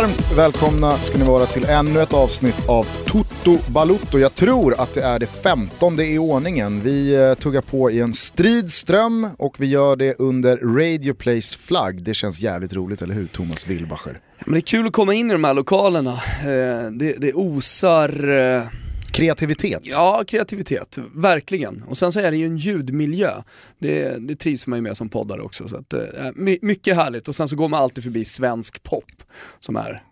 [0.00, 4.18] Varmt välkomna ska ni vara till ännu ett avsnitt av Toto Balutto.
[4.18, 6.80] Jag tror att det är det femtonde i ordningen.
[6.80, 12.02] Vi eh, tuggar på i en stridström och vi gör det under Radio Plays flagg.
[12.02, 14.18] Det känns jävligt roligt, eller hur Thomas Wilbacher?
[14.44, 16.12] Men det är kul att komma in i de här lokalerna.
[16.40, 18.28] Eh, det, det osar...
[18.38, 18.62] Eh,
[19.10, 19.80] eh, Kreativitet.
[19.82, 20.98] Ja, kreativitet.
[21.14, 21.82] Verkligen.
[21.82, 23.30] Och sen så är det ju en ljudmiljö.
[23.78, 25.68] Det, det trivs man ju med som poddare också.
[25.68, 26.00] Så att, eh,
[26.34, 27.28] my, mycket härligt.
[27.28, 29.22] Och sen så går man alltid förbi svensk pop,
[29.60, 30.02] som är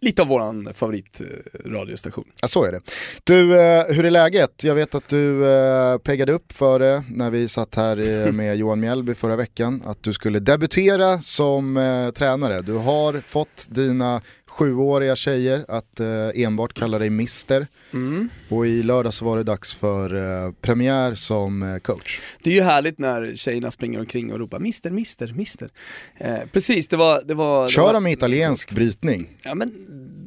[0.00, 2.24] lite av våran favoritradiostation.
[2.42, 2.80] Ja, så är det.
[3.24, 4.64] Du, eh, hur är läget?
[4.64, 8.56] Jag vet att du eh, peggade upp för det när vi satt här eh, med
[8.56, 9.82] Johan Mjällby förra veckan.
[9.86, 12.62] Att du skulle debutera som eh, tränare.
[12.62, 14.22] Du har fått dina
[14.52, 17.66] sjuåriga tjejer att eh, enbart kalla dig Mister.
[17.92, 18.28] Mm.
[18.48, 22.20] Och i lördag så var det dags för eh, premiär som eh, coach.
[22.42, 25.70] Det är ju härligt när tjejerna springer omkring och ropar Mister, Mister, Mister.
[26.18, 27.22] Eh, precis, det var...
[27.24, 29.28] Det var det Kör var, de med italiensk brytning.
[29.44, 29.74] Ja, men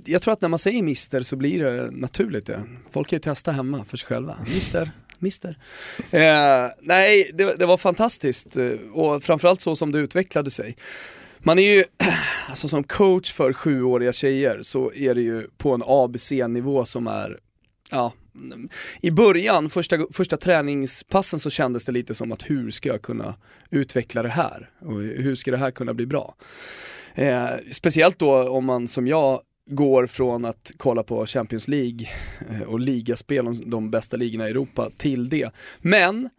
[0.06, 2.64] jag tror att när man säger Mister så blir det naturligt det.
[2.92, 4.38] Folk kan ju testa hemma för sig själva.
[4.54, 5.58] Mister, Mister.
[6.12, 8.58] Eh, nej, det, det var fantastiskt
[8.94, 10.76] och framförallt så som det utvecklade sig.
[11.48, 11.84] Man är ju,
[12.50, 17.40] alltså som coach för sjuåriga tjejer så är det ju på en ABC-nivå som är,
[17.92, 18.14] ja,
[19.02, 23.36] i början, första, första träningspassen så kändes det lite som att hur ska jag kunna
[23.70, 24.70] utveckla det här?
[24.80, 26.36] Och hur ska det här kunna bli bra?
[27.16, 32.08] Eh, speciellt då om man som jag går från att kolla på Champions League
[32.50, 35.50] eh, och ligaspel, om de bästa ligorna i Europa, till det.
[35.80, 36.30] Men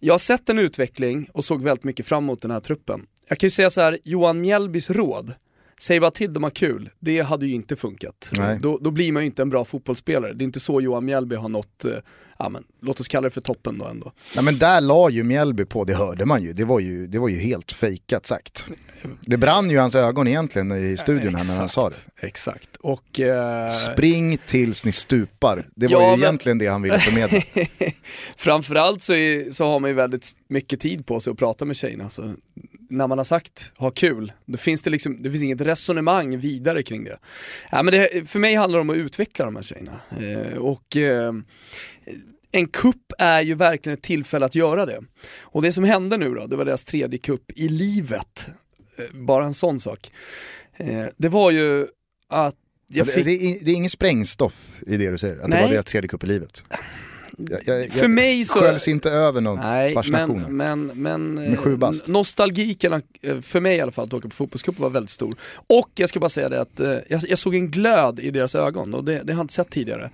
[0.00, 3.06] jag har sett en utveckling och såg väldigt mycket fram emot den här truppen.
[3.28, 5.32] Jag kan ju säga så här, Johan Mjällbys råd,
[5.80, 8.32] säg bara till dem har kul, det hade ju inte funkat.
[8.60, 10.32] Då, då blir man ju inte en bra fotbollsspelare.
[10.32, 11.92] Det är inte så Johan Mjällby har nått, eh,
[12.38, 14.12] ja men låt oss kalla det för toppen då ändå.
[14.36, 16.52] Nej, men där la ju Mjällby på, det hörde man ju.
[16.52, 18.68] Det var ju, det var ju helt fejkat sagt.
[19.20, 22.26] Det brann ju hans ögon egentligen i studion här när han sa det.
[22.26, 22.76] Exakt.
[22.76, 25.66] Och, eh, Spring tills ni stupar.
[25.74, 27.40] Det var Ja, ju men- egentligen det han ville förmedla.
[28.36, 31.76] Framförallt så, är, så har man ju väldigt mycket tid på sig att prata med
[31.76, 32.10] tjejerna.
[32.10, 32.34] Så
[32.90, 36.82] när man har sagt ha kul, då finns det liksom, det finns inget resonemang vidare
[36.82, 37.18] kring det.
[37.70, 40.00] Ja, men det för mig handlar det om att utveckla de här tjejerna.
[40.20, 41.32] Eh, och eh,
[42.52, 45.00] en kupp är ju verkligen ett tillfälle att göra det.
[45.42, 48.48] Och det som hände nu då, det var deras tredje kupp i livet.
[48.98, 50.10] Eh, bara en sån sak.
[50.76, 51.86] Eh, det var ju
[52.28, 52.54] att
[52.88, 53.24] jag det, fick...
[53.24, 55.62] det, är, det är ingen sprängstoff i det du säger, att det Nej.
[55.62, 56.64] var deras tredje cup i livet.
[57.36, 60.44] Jag, jag, För mig så- sköljs inte över någon Nej, fascination.
[60.48, 62.08] men, men, men Med sju bast.
[62.08, 62.92] eh, nostalgiken,
[63.22, 65.34] eh, för mig i alla fall, att åka på fotbollscupen var väldigt stor.
[65.66, 68.54] Och jag ska bara säga det att eh, jag, jag såg en glöd i deras
[68.54, 70.10] ögon och det, det har jag inte sett tidigare.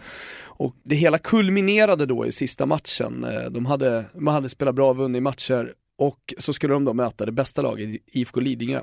[0.55, 3.27] Och det hela kulminerade då i sista matchen.
[3.51, 7.27] De hade, de hade spelat bra och vunnit matcher och så skulle de då möta
[7.27, 8.81] det bästa laget, IFK Lidingö.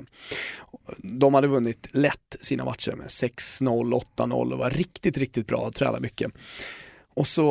[0.98, 5.74] De hade vunnit lätt sina matcher med 6-0, 8-0 och var riktigt, riktigt bra och
[5.74, 6.32] tränade mycket.
[7.20, 7.42] Och så,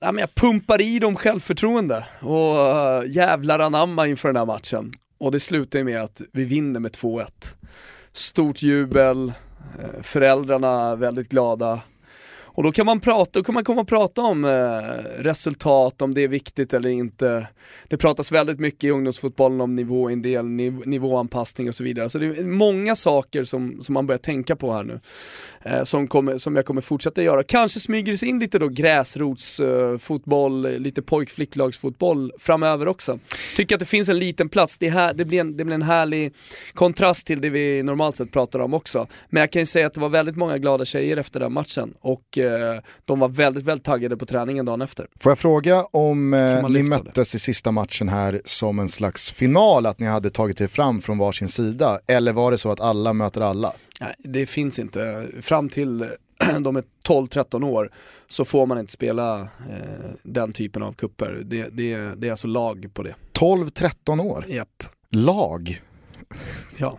[0.00, 4.92] ja, men jag pumpar i dem självförtroende och eh, jävlar anamma inför den här matchen.
[5.20, 7.26] Och det slutar ju med att vi vinner med 2-1.
[8.12, 9.32] Stort jubel,
[9.80, 11.80] eh, föräldrarna väldigt glada.
[12.60, 14.50] Och då kan man prata, då kan man komma och prata om eh,
[15.22, 17.46] resultat, om det är viktigt eller inte.
[17.88, 22.08] Det pratas väldigt mycket i ungdomsfotbollen om nivåindel, niv, nivåanpassning och så vidare.
[22.08, 25.00] Så det är många saker som, som man börjar tänka på här nu.
[25.62, 27.42] Eh, som, kommer, som jag kommer fortsätta göra.
[27.42, 33.18] Kanske smyger det sig in lite då gräsrotsfotboll, eh, lite pojk-flicklagsfotboll framöver också.
[33.56, 35.82] Tycker att det finns en liten plats, det, här, det, blir en, det blir en
[35.82, 36.34] härlig
[36.74, 39.06] kontrast till det vi normalt sett pratar om också.
[39.30, 41.94] Men jag kan ju säga att det var väldigt många glada tjejer efter den matchen
[42.00, 42.49] och eh,
[43.04, 45.06] de var väldigt, väldigt taggade på träningen dagen efter.
[45.20, 49.86] Får jag fråga om eh, ni möttes i sista matchen här som en slags final,
[49.86, 51.98] att ni hade tagit er fram från varsin sida?
[52.06, 53.72] Eller var det så att alla möter alla?
[54.00, 55.28] Nej, det finns inte.
[55.40, 55.98] Fram till
[56.60, 57.90] de är 12-13 år
[58.28, 61.42] så får man inte spela eh, den typen av kupper.
[61.44, 63.14] Det, det, det är alltså lag på det.
[63.32, 64.44] 12-13 år?
[64.48, 64.84] Japp.
[65.10, 65.82] Lag?
[66.76, 66.98] Ja.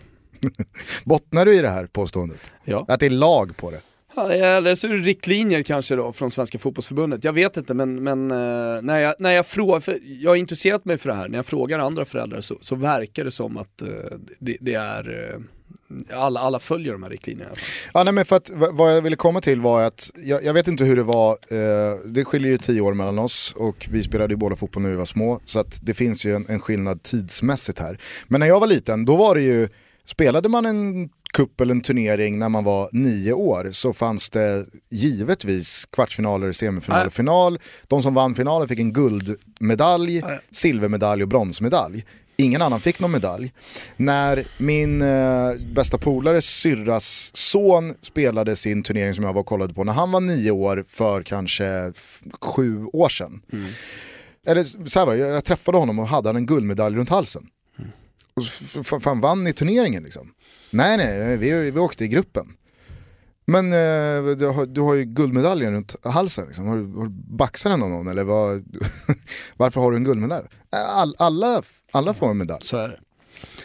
[1.04, 2.52] Bottnar du i det här påståendet?
[2.64, 2.86] Ja.
[2.88, 3.82] Att det är lag på det?
[4.16, 7.24] Ja, eller så är det riktlinjer kanske då från Svenska fotbollsförbundet.
[7.24, 10.98] Jag vet inte men, men eh, när, jag, när jag frågar, jag har intresserat mig
[10.98, 13.88] för det här, när jag frågar andra föräldrar så, så verkar det som att eh,
[14.40, 15.40] det, det är, eh,
[16.20, 17.52] alla, alla följer de här riktlinjerna.
[17.94, 20.68] Ja, nej, men för att, vad jag ville komma till var att, jag, jag vet
[20.68, 24.34] inte hur det var, eh, det skiljer ju tio år mellan oss och vi spelade
[24.34, 27.04] ju båda fotboll när vi var små, så att det finns ju en, en skillnad
[27.04, 28.00] tidsmässigt här.
[28.28, 29.68] Men när jag var liten, då var det ju,
[30.06, 34.66] spelade man en kupp eller en turnering när man var nio år så fanns det
[34.90, 37.12] givetvis kvartsfinaler, semifinaler, Nej.
[37.12, 37.60] final.
[37.88, 40.40] De som vann finalen fick en guldmedalj, Nej.
[40.52, 42.06] silvermedalj och bronsmedalj.
[42.38, 43.54] ingen annan fick någon medalj.
[43.98, 49.74] När min eh, bästa polares syrras son spelade sin turnering som jag var och kollade
[49.74, 51.94] på när han var nio år för kanske
[52.42, 53.42] sju år sedan.
[53.54, 53.72] Mm.
[54.48, 57.44] Eller så här var jag, jag träffade honom och hade en guldmedalj runt halsen.
[58.80, 60.34] Och fan vann i turneringen liksom.
[60.70, 62.48] Nej nej, vi, vi åkte i gruppen.
[63.46, 66.68] Men eh, du, har, du har ju guldmedaljen runt halsen, liksom.
[66.68, 68.64] har, du, har du baxat den av någon eller vad,
[69.58, 70.48] varför har du en guldmedalj?
[70.70, 72.62] All, alla, alla får en medalj.
[72.64, 73.00] Så är det.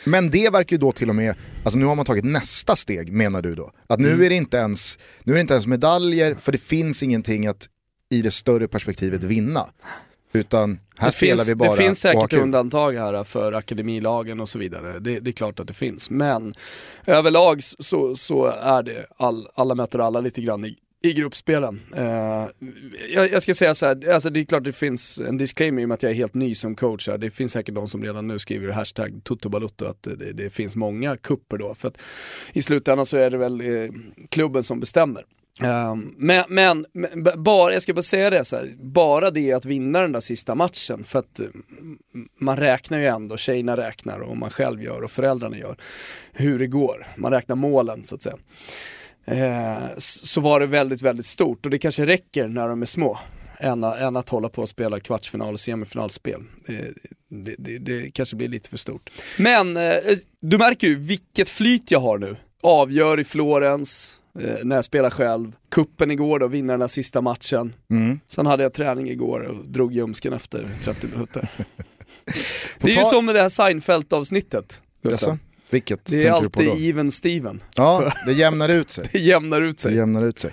[0.05, 1.35] Men det verkar ju då till och med,
[1.65, 3.73] alltså nu har man tagit nästa steg menar du då?
[3.87, 4.25] Att nu, mm.
[4.25, 7.69] är det inte ens, nu är inte ens medaljer för det finns ingenting att
[8.11, 9.67] i det större perspektivet vinna.
[10.37, 14.49] Utan här det spelar finns, vi bara Det finns säkert undantag här för akademilagen och
[14.49, 14.99] så vidare.
[14.99, 16.11] Det, det, är klart att det finns.
[16.11, 16.55] Men
[17.07, 21.81] överlag så, så är det all, alla möter alla lite grann i, i gruppspelen.
[21.97, 22.03] Uh,
[23.15, 25.85] jag, jag, ska säga så här, alltså det är klart det finns en disclaimer i
[25.85, 27.19] och med att jag är helt ny som coach här.
[27.19, 29.57] Det finns säkert de som redan nu skriver hashtag Toto
[29.87, 31.75] att det, det, finns många kupper då.
[31.75, 31.99] För att
[32.53, 33.91] i slutändan så är det väl eh,
[34.29, 35.25] klubben som bestämmer.
[35.63, 39.65] Um, men, men, men, bara, jag ska bara säga det så här, bara det att
[39.65, 41.47] vinna den där sista matchen för att eh,
[42.41, 45.77] man räknar ju ändå, tjejerna räknar och man själv gör och föräldrarna gör
[46.33, 47.07] hur det går.
[47.17, 48.37] Man räknar målen så att säga.
[49.31, 53.19] Uh, så var det väldigt, väldigt stort och det kanske räcker när de är små
[53.59, 56.43] än, än att hålla på och spela kvartsfinal och semifinalspel.
[56.67, 56.95] Det,
[57.29, 59.11] det, det, det kanske blir lite för stort.
[59.39, 59.93] Men uh,
[60.41, 62.37] du märker ju vilket flyt jag har nu.
[62.63, 64.21] Avgör i Florens,
[64.63, 65.53] när jag spelar själv.
[65.71, 67.75] Kuppen igår då, vinna den där sista matchen.
[67.91, 68.21] Mm.
[68.29, 71.49] Sen hade jag träning igår och drog ljumsken efter 30 minuter.
[72.81, 74.83] det är ju som med det här Seinfeld-avsnittet.
[75.71, 77.63] Vilket det är alltid even Steven.
[77.77, 79.09] Ja, det jämnar ut sig.
[79.13, 79.93] det jämnar ut sig.
[79.93, 80.53] Det jämnar ut sig.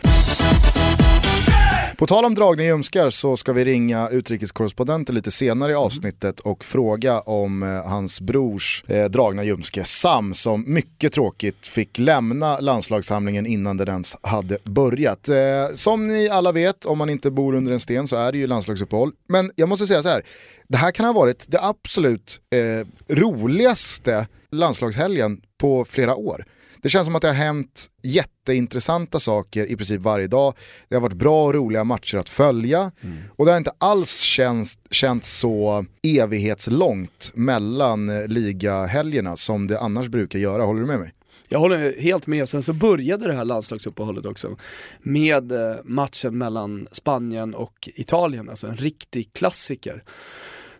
[2.04, 6.66] På tal om dragning ljumskar så ska vi ringa utrikeskorrespondenten lite senare i avsnittet och
[6.66, 13.46] fråga om eh, hans brors eh, dragna ljumske Sam som mycket tråkigt fick lämna landslagssamlingen
[13.46, 15.30] innan den ens hade börjat.
[15.30, 15.36] Eh,
[15.74, 18.48] som ni alla vet, om man inte bor under en sten så är det ju
[18.48, 19.12] landslagsuppehåll.
[19.28, 20.24] Men jag måste säga så här,
[20.68, 26.46] det här kan ha varit det absolut eh, roligaste landslagshelgen på flera år.
[26.84, 30.54] Det känns som att det har hänt jätteintressanta saker i princip varje dag.
[30.90, 32.92] Det har varit bra och roliga matcher att följa.
[33.02, 33.18] Mm.
[33.36, 40.08] Och det har inte alls känts, känts så evighetslångt mellan eh, ligahelgerna som det annars
[40.08, 40.64] brukar göra.
[40.64, 41.14] Håller du med mig?
[41.48, 42.50] Jag håller helt med.
[42.50, 44.58] Sen så började det här landslagsuppehållet också
[45.00, 50.04] med eh, matchen mellan Spanien och Italien, alltså en riktig klassiker.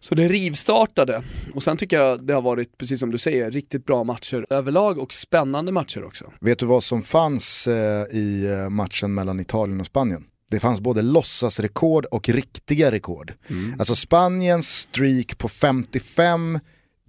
[0.04, 1.24] Så det rivstartade
[1.54, 5.00] och sen tycker jag det har varit, precis som du säger, riktigt bra matcher överlag
[5.00, 6.34] och spännande matcher också.
[6.42, 10.24] Vet du vad som fanns eh, i eh, matchen mellan Italien och Spanien?
[10.52, 13.34] Det fanns både låtsasrekord och riktiga rekord.
[13.48, 13.76] Mm.
[13.80, 16.60] Alltså Spaniens streak på 55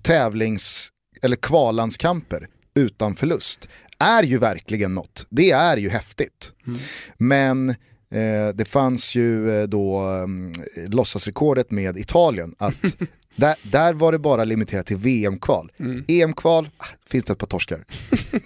[0.03, 0.89] tävlings
[1.23, 3.69] eller kvallandskamper utan förlust
[3.99, 5.27] är ju verkligen något.
[5.31, 6.53] Det är ju häftigt.
[6.67, 6.79] Mm.
[7.19, 7.75] Men
[8.55, 10.01] det fanns ju eh, då
[10.77, 12.55] eh, låtsasrekordet med Italien.
[12.59, 12.75] Att
[13.37, 15.73] där, där var det bara limiterat till VM-kval.
[15.79, 16.05] Mm.
[16.09, 17.85] EM-kval, ah, finns det ett par torskar.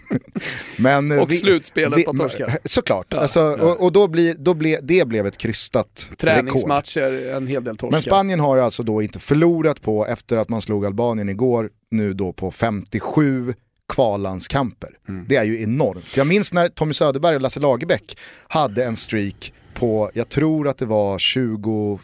[0.77, 2.59] Men, eh, och vi, slutspelet par torskar.
[2.65, 3.65] Såklart, ja, alltså, ja.
[3.65, 7.37] Och, och, då, blir, då ble, det blev ett krystat Träningsmatcher, rekord.
[7.37, 7.93] en hel del torskar.
[7.93, 11.71] Men Spanien har ju alltså då inte förlorat på, efter att man slog Albanien igår,
[11.91, 13.55] nu då på 57
[13.89, 14.91] kvallandskamper.
[15.09, 15.25] Mm.
[15.29, 16.17] Det är ju enormt.
[16.17, 20.79] Jag minns när Tommy Söderberg och Lasse Lagerbäck hade en streak på, jag tror att
[20.79, 21.99] det var 22,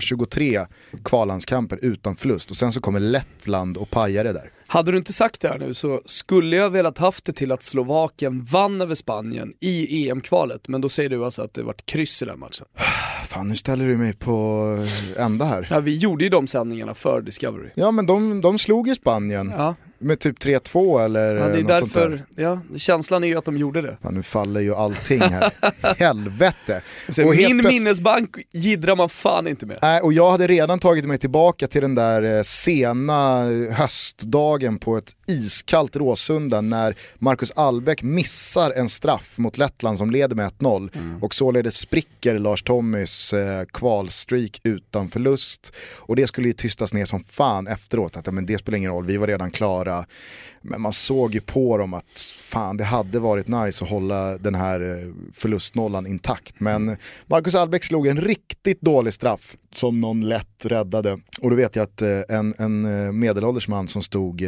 [0.00, 0.66] 23
[1.04, 4.50] kvallandskamper utan förlust och sen så kommer Lettland och pajade där.
[4.66, 7.62] Hade du inte sagt det här nu så skulle jag velat haft det till att
[7.62, 12.22] Slovakien vann över Spanien i EM-kvalet, men då säger du alltså att det vart kryss
[12.22, 12.66] i den matchen.
[13.28, 14.78] Fan nu ställer du mig på
[15.16, 15.66] ända här.
[15.70, 17.68] Ja vi gjorde ju de sändningarna för Discovery.
[17.74, 19.52] Ja men de, de slog ju Spanien.
[19.56, 22.42] Ja med typ 3-2 eller ja, det är något därför, sånt där.
[22.42, 23.96] Ja, känslan är ju att de gjorde det.
[24.02, 25.52] Ja, nu faller ju allting här.
[25.98, 26.82] Helvete.
[27.08, 29.78] Så och min minnesbank gidrar man fan inte med.
[29.82, 34.96] Nej, och jag hade redan tagit mig tillbaka till den där eh, sena höstdagen på
[34.96, 40.90] ett iskallt Råsunda när Marcus Albeck missar en straff mot Lettland som leder med 1-0
[40.94, 41.22] mm.
[41.22, 45.74] och således spricker Lars Tommys eh, kvalstreak utan förlust.
[45.98, 49.06] Och det skulle ju tystas ner som fan efteråt, att men det spelar ingen roll,
[49.06, 49.93] vi var redan klara
[50.62, 54.54] men man såg ju på dem att fan det hade varit nice att hålla den
[54.54, 56.60] här eh, förlustnollan intakt.
[56.60, 56.96] Men
[57.26, 61.20] Marcus Albeck slog en riktigt dålig straff som någon lätt räddade.
[61.40, 64.42] Och då vet jag att eh, en, en eh, medelålders man som stod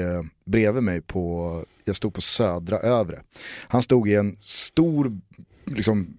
[0.46, 3.20] bredvid mig på, jag stod på södra övre.
[3.68, 5.20] Han stod i en stor
[5.64, 6.18] liksom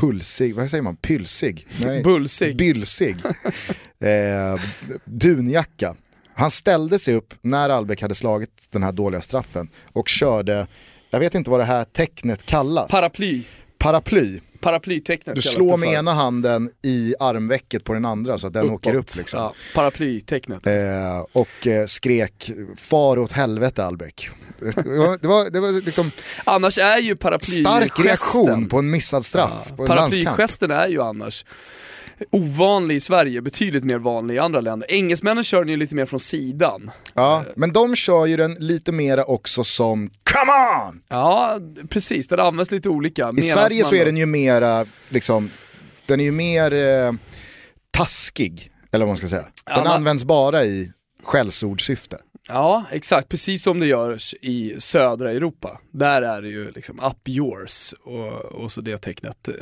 [0.00, 1.66] pulsig, vad säger man, pylsig?
[1.80, 2.56] Nej, Bulsig.
[2.56, 3.16] Bylsig.
[3.98, 4.60] eh,
[5.04, 5.96] dunjacka
[6.36, 10.66] Han ställde sig upp när Albeck hade slagit den här dåliga straffen och körde,
[11.10, 12.90] jag vet inte vad det här tecknet kallas.
[12.90, 13.42] Paraply.
[13.78, 14.40] Paraply.
[14.60, 18.74] Paraplytecknet Du slår med ena handen i armvecket på den andra så att den Uppåt.
[18.74, 19.40] åker upp liksom.
[19.40, 20.66] Ja, paraplytecknet.
[20.66, 24.30] Eh, och eh, skrek far åt helvete Albeck.
[24.58, 26.10] Det var, det var, det var liksom
[26.44, 27.64] Annars är ju paraplygesten...
[27.64, 29.88] stark reaktion på en missad straff landskamp.
[29.88, 31.44] Paraplygesten är ju annars
[32.30, 34.90] ovanlig i Sverige, betydligt mer vanlig i andra länder.
[34.90, 36.90] Engelsmännen kör den ju lite mer från sidan.
[37.14, 40.52] Ja, men de kör ju den lite mera också som come
[40.88, 41.02] on!
[41.08, 41.58] Ja,
[41.90, 42.28] precis.
[42.28, 43.32] Den används lite olika.
[43.38, 45.50] I Sverige så är den ju mera, liksom,
[46.06, 47.12] den är ju mer eh,
[47.90, 49.42] taskig, eller vad man ska säga.
[49.42, 50.92] Den Ja, används bara i
[51.24, 52.18] skällsordsyfte.
[52.48, 53.28] Ja, exakt.
[53.28, 55.80] Precis som det görs i södra Europa.
[55.90, 59.48] Där är det ju liksom up yours och, och så det tecknet.
[59.48, 59.54] Eh,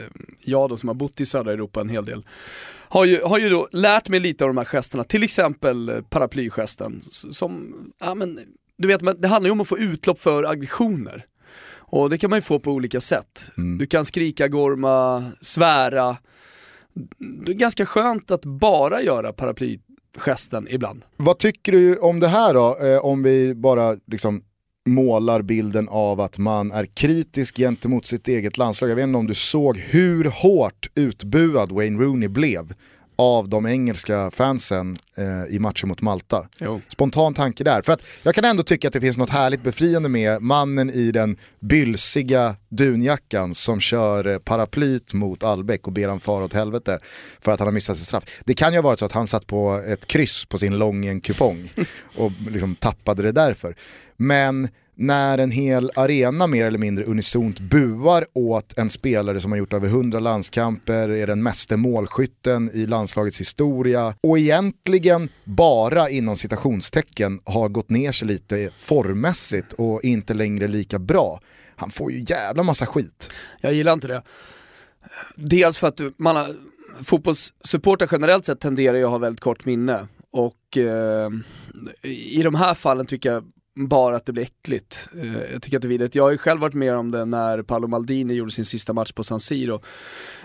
[0.46, 2.24] Jag då som har bott i södra Europa en hel del
[2.88, 7.00] har ju, har ju då lärt mig lite av de här gesterna, till exempel paraplygesten
[7.30, 8.38] som, ja men,
[8.78, 11.26] du vet, men det handlar ju om att få utlopp för aggressioner.
[11.86, 13.50] Och det kan man ju få på olika sätt.
[13.78, 16.16] Du kan skrika, gorma, svära.
[17.44, 19.32] Det är ganska skönt att bara göra
[20.16, 21.04] gesten ibland.
[21.16, 22.78] Vad tycker du om det här då?
[22.86, 24.42] Eh, om vi bara liksom
[24.86, 28.90] målar bilden av att man är kritisk gentemot sitt eget landslag.
[28.90, 32.74] Jag vet inte om du såg hur hårt utbuad Wayne Rooney blev
[33.16, 36.48] av de engelska fansen eh, i matchen mot Malta.
[36.58, 36.80] Jo.
[36.88, 37.82] Spontan tanke där.
[37.82, 41.12] För att jag kan ändå tycka att det finns något härligt befriande med mannen i
[41.12, 46.98] den bylsiga dunjackan som kör eh, paraplyt mot Albeck och ber han fara åt helvete
[47.40, 48.24] för att han har missat sitt straff.
[48.44, 51.70] Det kan ju ha varit så att han satt på ett kryss på sin Lången-kupong
[52.16, 53.76] och liksom tappade det därför.
[54.16, 59.58] Men när en hel arena mer eller mindre unisont buar åt en spelare som har
[59.58, 66.36] gjort över 100 landskamper, är den meste målskytten i landslagets historia och egentligen bara inom
[66.36, 71.40] citationstecken har gått ner sig lite formmässigt och inte längre lika bra.
[71.76, 73.30] Han får ju jävla massa skit.
[73.60, 74.22] Jag gillar inte det.
[75.36, 76.46] Dels för att man har,
[77.02, 80.06] fotbollssupportrar generellt sett tenderar ju att ha väldigt kort minne.
[80.30, 81.30] Och eh,
[82.36, 83.44] i de här fallen tycker jag
[83.76, 85.08] bara att det blir äckligt.
[85.22, 86.14] Eh, jag tycker att det är vidrigt.
[86.14, 89.12] Jag har ju själv varit med om det när Paolo Maldini gjorde sin sista match
[89.12, 89.80] på San Siro.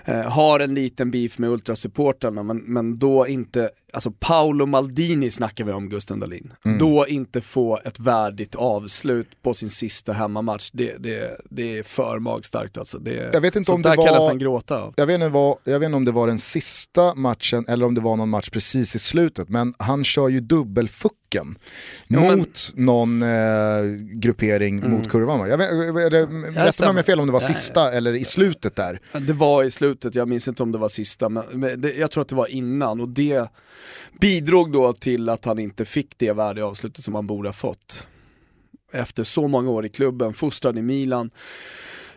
[0.05, 5.63] Eh, har en liten beef med ultrasupportrarna men, men då inte, alltså Paolo Maldini snackar
[5.65, 6.53] vi om Gusten Dahlin.
[6.79, 12.19] Då inte få ett värdigt avslut på sin sista hemmamatch, det, det, det är för
[12.19, 12.97] magstarkt alltså.
[12.99, 14.93] Det, Jag vet inte om det var- nästan gråta av.
[14.97, 17.95] Jag vet, inte vad, jag vet inte om det var den sista matchen eller om
[17.95, 20.39] det var någon match precis i slutet, men han kör ju
[21.29, 21.57] dubbelfucken
[22.07, 23.83] Jo, men- mot någon eh,
[24.13, 25.39] gruppering mot kurvan.
[25.39, 25.47] va?
[25.47, 26.13] Jag vet,
[26.55, 28.99] rätta mig om jag fel om det var sista eller i slutet där.
[29.19, 32.11] Det var i slutet, jag minns inte om det var sista, men, men det, jag
[32.11, 33.49] tror att det var innan och det
[34.21, 38.07] bidrog då till att han inte fick det värdiga avslutet som han borde ha fått.
[38.93, 41.29] Efter så många år i klubben, fostrad i Milan,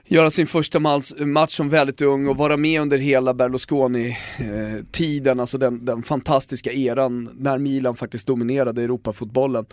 [0.05, 0.81] göra sin första
[1.19, 7.29] match som väldigt ung och vara med under hela Berlusconi-tiden, alltså den, den fantastiska eran
[7.39, 9.67] när Milan faktiskt dominerade Europafotbollen.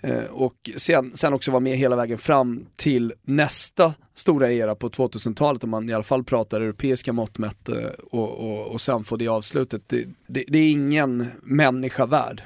[0.00, 4.88] Eh, och sen, sen också vara med hela vägen fram till nästa stora era på
[4.88, 7.76] 2000-talet om man i alla fall pratar europeiska mått mätt eh,
[8.10, 9.82] och, och, och sen få det avslutet.
[9.86, 12.42] Det, det, det är ingen människa värd.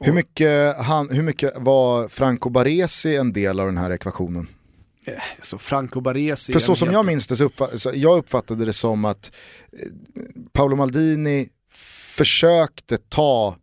[0.00, 4.46] Hur mycket, han, hur mycket var Franco Baresi en del av den här ekvationen?
[5.06, 8.64] Eh, Så Franco Baresi För så som jag minns det så, uppfa- så jag uppfattade
[8.64, 9.32] det som att
[9.72, 9.88] eh,
[10.52, 11.48] Paolo Maldini
[12.16, 13.56] försökte ta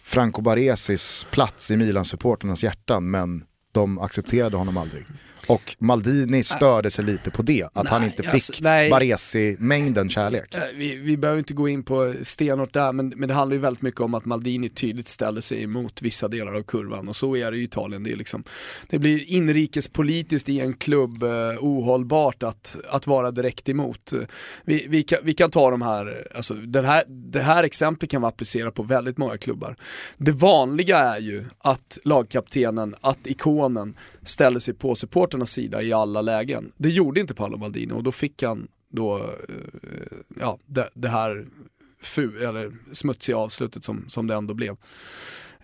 [0.00, 5.06] Franco Baresis plats i Milan-supporternas hjärtan men de accepterade honom aldrig.
[5.46, 8.64] Och Maldini störde sig lite på det, att han Nej, inte fick alltså.
[8.64, 10.54] Baresi-mängden kärlek.
[10.54, 13.60] Eh, Vi, vi behöver inte gå in på stenhårt där, men, men det handlar ju
[13.60, 17.36] väldigt mycket om att Maldini tydligt ställer sig emot vissa delar av kurvan och så
[17.36, 18.02] är det i Italien.
[18.02, 18.44] Det, är liksom,
[18.88, 21.28] det blir inrikespolitiskt i en klubb eh,
[21.60, 24.12] ohållbart att, att vara direkt emot.
[24.64, 28.22] Vi, vi, kan, vi kan ta de här, alltså den här, det här exemplet kan
[28.22, 29.76] vara applicerat på väldigt många klubbar.
[30.16, 34.94] Det vanliga är ju att lagkaptenen, att ikonen ställer sig på
[35.36, 36.72] supporternas sida i alla lägen.
[36.76, 41.46] Det gjorde inte Paolo Maldini och då fick han då, eh, ja, det, det här
[42.00, 44.76] fu, eller smutsiga avslutet som, som det ändå blev.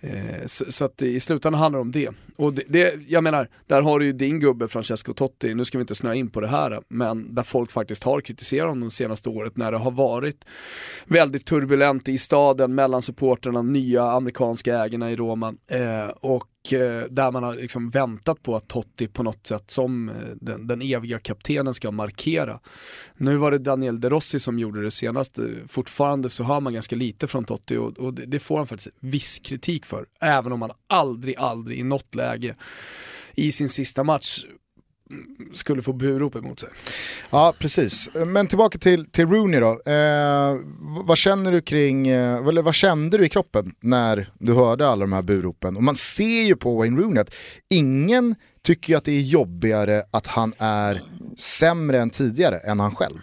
[0.00, 2.10] Eh, så, så att i slutändan handlar det om det.
[2.36, 5.78] Och det, det, jag menar, där har du ju din gubbe Francesco Totti, nu ska
[5.78, 8.90] vi inte snöa in på det här, men där folk faktiskt har kritiserat honom de
[8.90, 10.44] senaste året när det har varit
[11.06, 15.54] väldigt turbulent i staden mellan supporterna, nya amerikanska ägarna i Roma.
[15.70, 20.08] Eh, och Eh, där man har liksom väntat på att Totti på något sätt som
[20.08, 22.60] eh, den, den eviga kaptenen ska markera.
[23.16, 26.72] Nu var det Daniel De Rossi som gjorde det senast, eh, fortfarande så hör man
[26.72, 30.52] ganska lite från Totti och, och det, det får han faktiskt viss kritik för, även
[30.52, 32.56] om han aldrig, aldrig i något läge
[33.34, 34.44] i sin sista match
[35.52, 36.68] skulle få burop emot sig.
[37.30, 38.10] Ja, precis.
[38.26, 39.90] Men tillbaka till, till Rooney då.
[39.92, 40.56] Eh,
[41.06, 45.00] vad känner du kring, eh, eller vad kände du i kroppen när du hörde alla
[45.00, 45.76] de här buropen?
[45.76, 47.34] Och man ser ju på Wayne Rooney att
[47.70, 51.02] ingen tycker att det är jobbigare att han är
[51.36, 53.18] sämre än tidigare än han själv.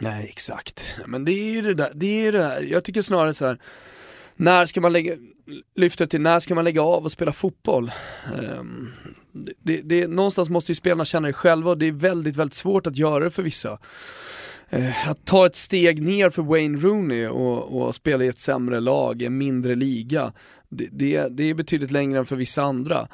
[0.00, 0.96] Nej, exakt.
[1.06, 2.62] Men det är ju det där, det är det där.
[2.62, 3.58] jag tycker snarare så här,
[4.36, 5.12] när ska man lägga,
[5.76, 7.92] lyfta till när ska man lägga av och spela fotboll?
[8.58, 8.92] Um,
[9.62, 12.86] det, det, någonstans måste ju spelarna känna det själva och det är väldigt, väldigt svårt
[12.86, 13.78] att göra det för vissa.
[14.70, 18.80] Eh, att ta ett steg ner för Wayne Rooney och, och spela i ett sämre
[18.80, 20.32] lag, en mindre liga,
[20.68, 23.08] det, det, det är betydligt längre än för vissa andra.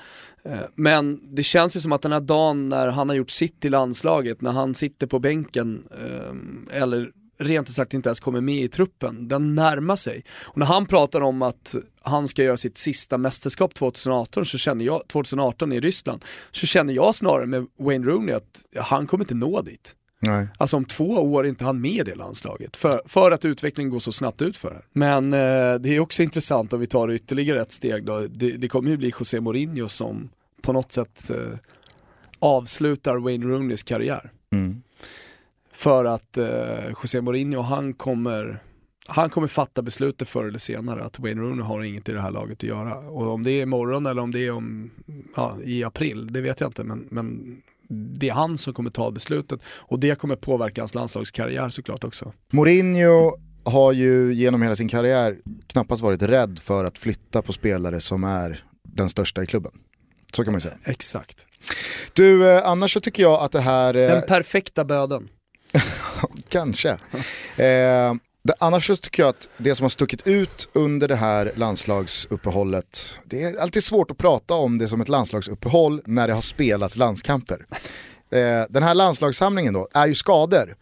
[0.45, 3.65] Eh, men det känns ju som att den här dagen när han har gjort sitt
[3.65, 7.11] i landslaget, när han sitter på bänken, eh, eller
[7.41, 10.25] rent ut sagt inte ens kommer med i truppen, den närmar sig.
[10.43, 14.85] Och när han pratar om att han ska göra sitt sista mästerskap 2018, så känner
[14.85, 19.35] jag, 2018 i Ryssland, så känner jag snarare med Wayne Rooney att han kommer inte
[19.35, 19.97] nå dit.
[20.23, 20.49] Nej.
[20.59, 23.91] Alltså om två år är inte han med i det landslaget, för, för att utvecklingen
[23.91, 27.61] går så snabbt ut för Men eh, det är också intressant om vi tar ytterligare
[27.61, 30.31] ett steg då, det, det kommer ju bli José Mourinho som
[30.63, 31.59] på något sätt eh,
[32.39, 34.31] avslutar Wayne Rooneys karriär.
[34.53, 34.83] Mm.
[35.81, 38.63] För att eh, José Mourinho, han kommer,
[39.09, 42.31] han kommer fatta beslutet förr eller senare att Wayne Rooney har inget i det här
[42.31, 42.95] laget att göra.
[42.95, 44.91] Och om det är imorgon eller om det är om,
[45.37, 46.85] ja, i april, det vet jag inte.
[46.85, 47.57] Men, men
[47.89, 52.33] det är han som kommer ta beslutet och det kommer påverka hans landslagskarriär såklart också.
[52.53, 58.01] Mourinho har ju genom hela sin karriär knappast varit rädd för att flytta på spelare
[58.01, 59.73] som är den största i klubben.
[60.33, 60.77] Så kan man säga.
[60.85, 61.47] Exakt.
[62.13, 63.97] Du, eh, annars så tycker jag att det här...
[63.97, 64.11] Eh...
[64.11, 65.29] Den perfekta böden.
[66.51, 66.89] Kanske.
[67.57, 71.53] Eh, det, annars så tycker jag att det som har stuckit ut under det här
[71.57, 76.41] landslagsuppehållet, det är alltid svårt att prata om det som ett landslagsuppehåll när det har
[76.41, 77.67] spelats landskamper.
[78.31, 80.77] Eh, den här landslagssamlingen då är ju skador.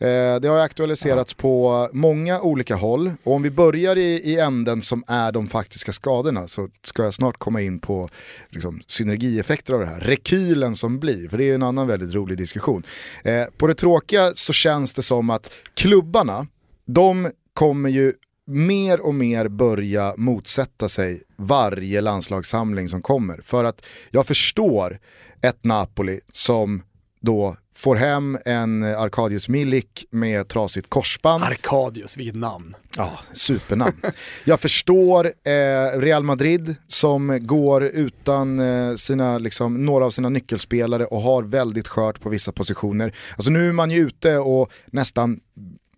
[0.00, 1.42] Eh, det har aktualiserats ja.
[1.42, 5.92] på många olika håll och om vi börjar i, i änden som är de faktiska
[5.92, 8.08] skadorna så ska jag snart komma in på
[8.48, 10.00] liksom, synergieffekter av det här.
[10.00, 12.82] Rekylen som blir, för det är en annan väldigt rolig diskussion.
[13.24, 16.46] Eh, på det tråkiga så känns det som att klubbarna,
[16.86, 18.12] de kommer ju
[18.46, 23.40] mer och mer börja motsätta sig varje landslagssamling som kommer.
[23.42, 24.98] För att jag förstår
[25.42, 26.82] ett Napoli som
[27.20, 31.44] då får hem en Arkadius Milik med trasigt korsband.
[31.44, 32.74] Arkadius, vilket namn.
[32.96, 34.02] Ja, supernamn.
[34.44, 41.04] Jag förstår eh, Real Madrid som går utan eh, sina, liksom, några av sina nyckelspelare
[41.04, 43.14] och har väldigt skört på vissa positioner.
[43.36, 45.40] Alltså nu är man ju ute och nästan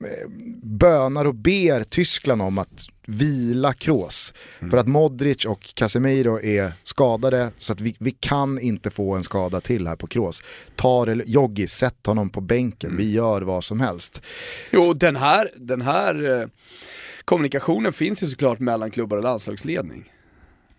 [0.04, 0.28] Eh,
[0.62, 4.34] bönar och ber Tyskland om att vila Kroos.
[4.58, 4.70] Mm.
[4.70, 9.24] För att Modric och Casemiro är skadade så att vi, vi kan inte få en
[9.24, 10.44] skada till här på Kroos.
[10.76, 13.02] Ta det, Joggi, sätt honom på bänken, mm.
[13.02, 14.22] vi gör vad som helst.
[14.70, 16.48] Jo, den här, den här eh,
[17.24, 20.10] kommunikationen finns ju såklart mellan klubbar och landslagsledning.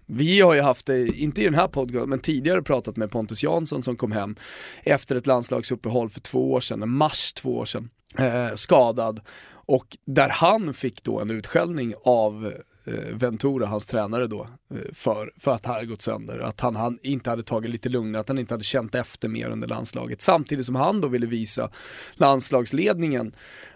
[0.05, 3.43] Vi har ju haft det, inte i den här podcasten, men tidigare pratat med Pontus
[3.43, 4.35] Jansson som kom hem
[4.83, 9.19] efter ett landslagsuppehåll för två år sedan, mars två år sedan eh, skadad
[9.65, 12.53] och där han fick då en utskällning av
[12.85, 16.39] eh, Ventura, hans tränare då, eh, för, för att han hade gått sönder.
[16.39, 19.49] Att han, han inte hade tagit lite lugnare, att han inte hade känt efter mer
[19.49, 20.21] under landslaget.
[20.21, 21.69] Samtidigt som han då ville visa
[22.13, 23.35] landslagsledningen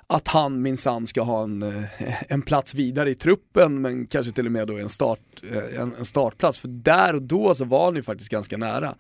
[0.10, 4.46] att han minsann ska ha en, eh, en plats vidare i truppen men kanske till
[4.46, 5.20] och med då en, start,
[5.52, 6.60] eh, en, en startplats.
[6.60, 8.96] För där och då så var han ju faktiskt ganska nära.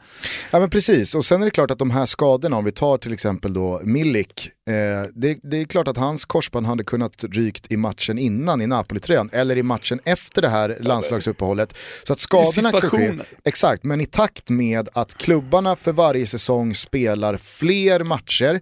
[0.52, 2.98] Ja men precis, och sen är det klart att de här skadorna, om vi tar
[2.98, 4.74] till exempel då Milik, eh,
[5.14, 9.30] det, det, är klart att hans korsband hade kunnat rykt i matchen innan i Napoli-tröjan
[9.34, 11.78] eller i matchen efter det här landslagsuppehållet.
[12.04, 16.74] Så att skadorna kan ske, exakt, men i takt med att klubbarna för varje säsong
[16.74, 18.62] spelar fler matcher,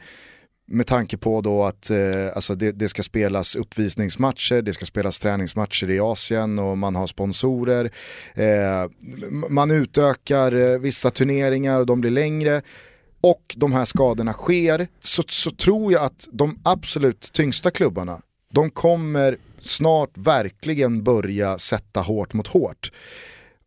[0.67, 1.97] med tanke på då att eh,
[2.35, 7.07] alltså det, det, ska spelas uppvisningsmatcher, det ska spelas träningsmatcher i Asien och man har
[7.07, 7.91] sponsorer.
[8.33, 8.89] Eh,
[9.49, 12.61] man utökar eh, vissa turneringar och de blir längre.
[13.21, 18.69] Och de här skadorna sker, så, så tror jag att de absolut tyngsta klubbarna, de
[18.69, 22.91] kommer snart verkligen börja sätta hårt mot hårt.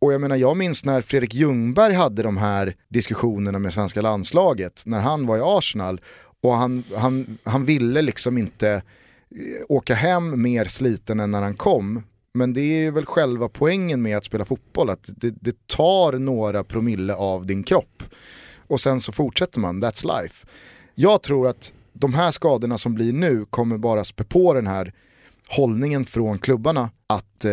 [0.01, 4.83] Och jag menar, jag minns när Fredrik Ljungberg hade de här diskussionerna med svenska landslaget,
[4.85, 6.01] när han var i Arsenal
[6.41, 11.55] och han, han, han ville liksom inte eh, åka hem mer sliten än när han
[11.55, 16.13] kom men det är väl själva poängen med att spela fotboll, att det, det tar
[16.13, 18.03] några promille av din kropp.
[18.67, 20.47] Och sen så fortsätter man, that's life.
[20.95, 24.93] Jag tror att de här skadorna som blir nu kommer bara spä på den här
[25.47, 27.51] hållningen från klubbarna att eh,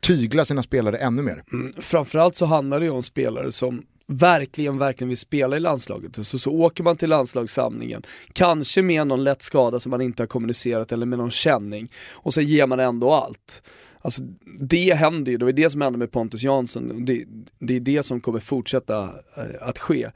[0.00, 1.44] tygla sina spelare ännu mer.
[1.52, 3.82] Mm, framförallt så handlar det ju om spelare som
[4.16, 6.26] verkligen, verkligen vill spela i landslaget.
[6.26, 10.26] Så, så åker man till landslagssamlingen, kanske med någon lätt skada som man inte har
[10.26, 13.62] kommunicerat eller med någon känning och så ger man ändå allt.
[14.04, 14.22] Alltså,
[14.60, 17.04] det händer ju, det var det som hände med Pontus Jansson.
[17.04, 17.24] Det,
[17.58, 19.02] det är det som kommer fortsätta
[19.36, 20.10] eh, att ske.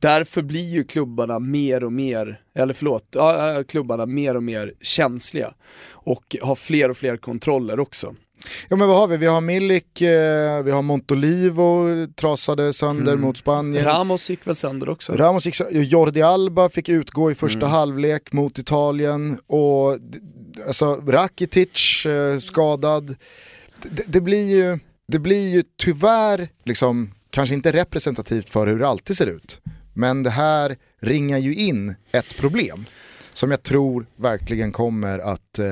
[0.00, 5.54] Därför blir ju klubbarna mer och mer, eller förlåt, ja, klubbarna mer och mer känsliga
[5.90, 8.14] och har fler och fler kontroller också.
[8.68, 9.16] Ja men vad har vi?
[9.16, 13.20] Vi har Milik, eh, vi har Montolivo trasade sönder mm.
[13.24, 13.84] mot Spanien.
[13.84, 15.12] Ramos gick väl sönder också?
[15.12, 17.70] Ramos gick sönder, Jordi Alba fick utgå i första mm.
[17.70, 19.98] halvlek mot Italien och
[20.66, 23.16] alltså, Rakitic eh, skadad.
[23.82, 28.88] Det, det, blir ju, det blir ju tyvärr, liksom, kanske inte representativt för hur det
[28.88, 29.60] alltid ser ut,
[29.94, 32.86] men det här ringar ju in ett problem
[33.38, 35.66] som jag tror verkligen kommer att eh,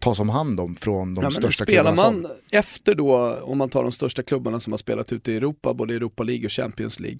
[0.00, 1.96] tas om hand om från de ja, största spelar klubbarna.
[1.96, 5.36] Spelar man efter då, om man tar de största klubbarna som har spelat ute i
[5.36, 7.18] Europa, både Europa League och Champions League,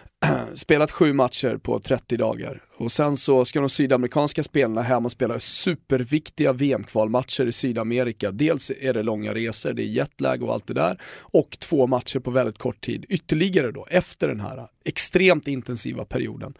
[0.54, 5.12] spelat sju matcher på 30 dagar och sen så ska de sydamerikanska spelarna hem och
[5.12, 8.30] spela superviktiga VM-kvalmatcher i Sydamerika.
[8.30, 12.18] Dels är det långa resor, det är jetlag och allt det där och två matcher
[12.18, 16.54] på väldigt kort tid ytterligare då efter den här extremt intensiva perioden.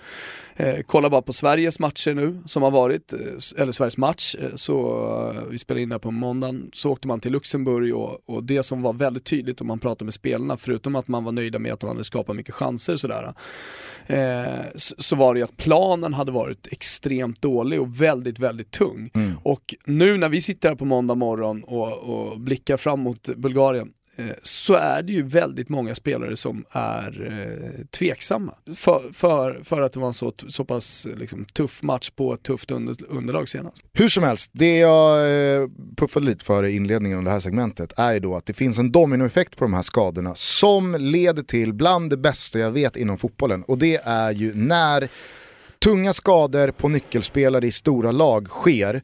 [0.56, 4.54] Eh, kolla bara på Sveriges matcher nu som har varit, eh, eller Sveriges match, eh,
[4.54, 4.98] så
[5.36, 8.62] eh, vi spelade in det på måndagen, så åkte man till Luxemburg och, och, det
[8.62, 11.72] som var väldigt tydligt om man pratade med spelarna, förutom att man var nöjda med
[11.72, 13.34] att de hade skapat mycket chanser sådär,
[14.06, 18.70] eh, så, så var det ju att planen hade varit extremt dålig och väldigt, väldigt
[18.70, 19.10] tung.
[19.14, 19.32] Mm.
[19.42, 23.92] Och nu när vi sitter här på måndag morgon och, och blickar fram mot Bulgarien
[24.18, 28.54] Eh, så är det ju väldigt många spelare som är eh, tveksamma.
[28.74, 32.42] För, för, för att det var en så, så pass liksom, tuff match på ett
[32.42, 33.76] tufft under, underlag senast.
[33.92, 37.92] Hur som helst, det jag eh, puffade lite för i inledningen av det här segmentet
[37.96, 41.72] är ju då att det finns en dominoeffekt på de här skadorna som leder till
[41.72, 43.62] bland det bästa jag vet inom fotbollen.
[43.62, 45.08] Och det är ju när
[45.84, 49.02] tunga skador på nyckelspelare i stora lag sker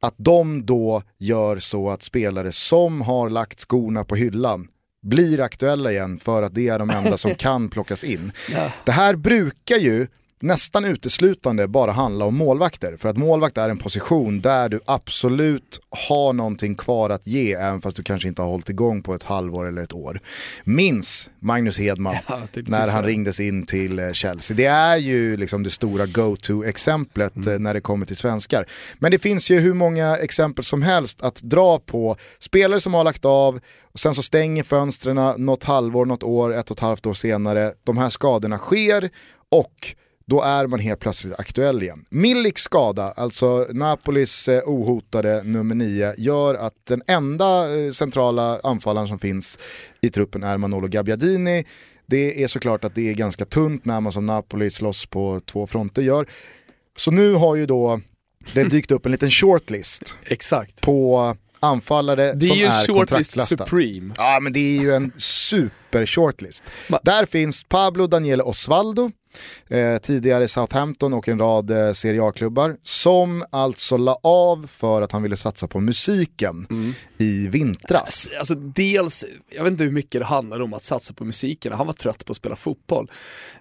[0.00, 4.68] att de då gör så att spelare som har lagt skorna på hyllan
[5.02, 8.32] blir aktuella igen för att det är de enda som kan plockas in.
[8.84, 10.06] Det här brukar ju
[10.40, 12.96] nästan uteslutande bara handla om målvakter.
[12.96, 17.80] För att målvakt är en position där du absolut har någonting kvar att ge även
[17.80, 20.20] fast du kanske inte har hållit igång på ett halvår eller ett år.
[20.64, 24.56] Minns Magnus Hedman ja, när han ringdes in till eh, Chelsea.
[24.56, 27.54] Det är ju liksom det stora go-to-exemplet mm.
[27.54, 28.66] Eh, när det kommer till svenskar.
[28.98, 33.04] Men det finns ju hur många exempel som helst att dra på spelare som har
[33.04, 33.60] lagt av
[33.92, 37.72] och sen så stänger fönstren något halvår, något år, ett och ett halvt år senare.
[37.84, 39.10] De här skadorna sker
[39.50, 39.94] och
[40.26, 42.04] då är man helt plötsligt aktuell igen.
[42.08, 49.08] Miliks skada, alltså Napolis eh, ohotade nummer 9, gör att den enda eh, centrala anfallaren
[49.08, 49.58] som finns
[50.00, 51.64] i truppen är Manolo Gabbiadini.
[52.06, 55.66] Det är såklart att det är ganska tunt när man som Napoli slåss på två
[55.66, 56.26] fronter gör.
[56.96, 58.00] Så nu har ju då
[58.52, 60.82] det dykt upp en liten shortlist Exakt.
[60.82, 64.14] på anfallare det som är, är shortlist supreme.
[64.16, 66.64] Ja men det är ju en super shortlist.
[67.02, 69.10] Där finns Pablo Daniele Osvaldo,
[69.68, 75.12] eh, tidigare Southampton och en rad eh, Serie A-klubbar, som alltså la av för att
[75.12, 76.92] han ville satsa på musiken mm.
[77.18, 78.30] i vintras.
[78.38, 81.86] Alltså dels, jag vet inte hur mycket det handlar om att satsa på musiken, han
[81.86, 83.10] var trött på att spela fotboll.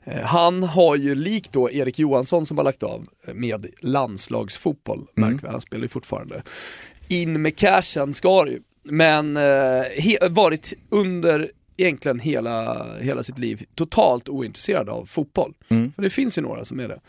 [0.03, 5.31] Eh, han har ju likt då Erik Johansson som har lagt av med landslagsfotboll, mm.
[5.31, 6.43] märk han spelar ju fortfarande.
[7.07, 13.65] In med cashen ska det ju, men eh, varit under egentligen hela, hela sitt liv
[13.75, 15.53] totalt ointresserad av fotboll.
[15.69, 15.91] Mm.
[15.91, 16.99] För det finns ju några som är det.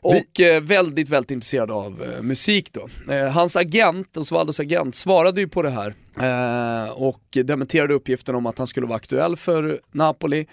[0.00, 3.12] Och eh, väldigt, väldigt intresserad av eh, musik då.
[3.14, 8.46] Eh, hans agent, Osvaldos agent, svarade ju på det här eh, och dementerade uppgiften om
[8.46, 10.46] att han skulle vara aktuell för Napoli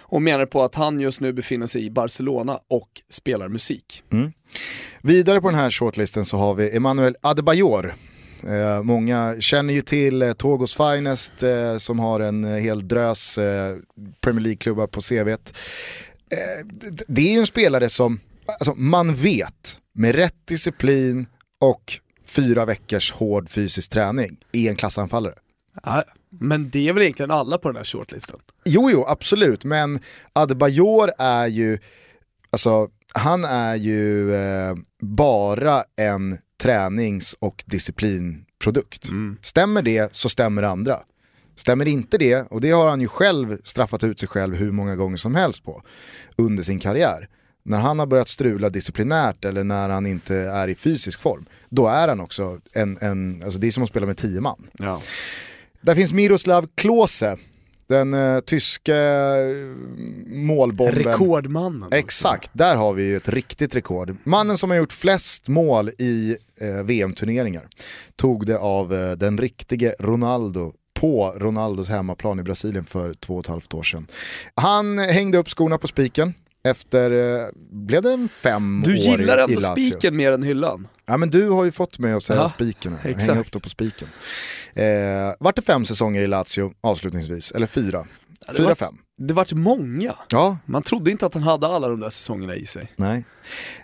[0.00, 4.02] och menade på att han just nu befinner sig i Barcelona och spelar musik.
[4.12, 4.32] Mm.
[5.00, 7.94] Vidare på den här shortlisten så har vi Emanuel Adebayor
[8.46, 13.38] Eh, många känner ju till eh, Togos Finest eh, som har en eh, hel drös
[13.38, 13.76] eh,
[14.20, 15.56] Premier League-klubbar på CVt.
[16.30, 16.66] Eh,
[17.06, 21.26] det är ju en spelare som alltså, man vet med rätt disciplin
[21.60, 21.92] och
[22.24, 25.34] fyra veckors hård fysisk träning är en klassanfallare.
[25.82, 28.40] Ja, men det är väl egentligen alla på den här shortlisten?
[28.64, 30.00] Jo, jo, absolut, men
[30.32, 31.78] Adebayor är ju,
[32.50, 39.08] alltså han är ju eh, bara en tränings och disciplin produkt.
[39.40, 41.00] Stämmer det så stämmer det andra.
[41.56, 44.96] Stämmer inte det, och det har han ju själv straffat ut sig själv hur många
[44.96, 45.82] gånger som helst på
[46.36, 47.28] under sin karriär.
[47.64, 51.88] När han har börjat strula disciplinärt eller när han inte är i fysisk form, då
[51.88, 54.66] är han också en, en alltså det är som att spela med tio man.
[54.78, 55.02] Ja.
[55.80, 57.36] Där finns Miroslav Klose,
[57.86, 59.76] den uh, tyska uh,
[60.26, 60.94] målbomben.
[60.94, 61.88] Rekordmannen.
[61.92, 64.16] Exakt, där har vi ju ett riktigt rekord.
[64.24, 67.68] Mannen som har gjort flest mål i uh, VM-turneringar
[68.16, 73.46] tog det av den riktige Ronaldo på Ronaldos hemmaplan i Brasilien för två och ett
[73.46, 74.06] halvt år sedan.
[74.54, 77.10] Han hängde upp skorna på spiken efter,
[77.74, 80.88] blev det en fem du år gillar ändå spiken mer än hyllan.
[81.06, 83.68] Ja men du har ju fått mig att säga Ja, spiken, hänga upp det på
[83.68, 84.08] spiken.
[84.74, 84.84] Eh,
[85.40, 88.06] vart det fem säsonger i Lazio avslutningsvis, eller fyra?
[88.56, 88.94] Fyra, var- fem?
[89.18, 90.14] Det vart många.
[90.28, 92.92] Ja, Man trodde inte att han hade alla de där säsongerna i sig.
[92.96, 93.24] nej.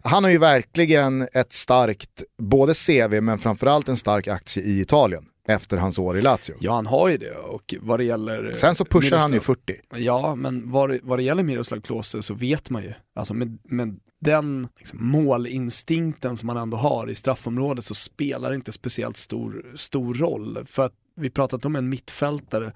[0.02, 5.24] Han har ju verkligen ett starkt, både CV men framförallt en stark aktie i Italien
[5.48, 6.54] efter hans år i Lazio.
[6.60, 8.52] Ja han har ju det och vad det gäller...
[8.52, 9.80] Sen så pushar han ju Miroslav- 40.
[9.96, 14.00] Ja, men vad vad det gäller Miroslav Klose så vet man ju, alltså med, med
[14.20, 19.66] den liksom, målinstinkten som man ändå har i straffområdet så spelar det inte speciellt stor,
[19.74, 20.58] stor roll.
[20.66, 22.72] För att vi pratat om en mittfältare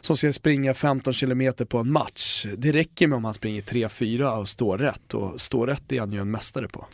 [0.00, 2.46] som ska springa 15 km på en match.
[2.56, 6.12] Det räcker med om han springer 3-4 och står rätt och står rätt är han
[6.12, 6.86] ju en mästare på.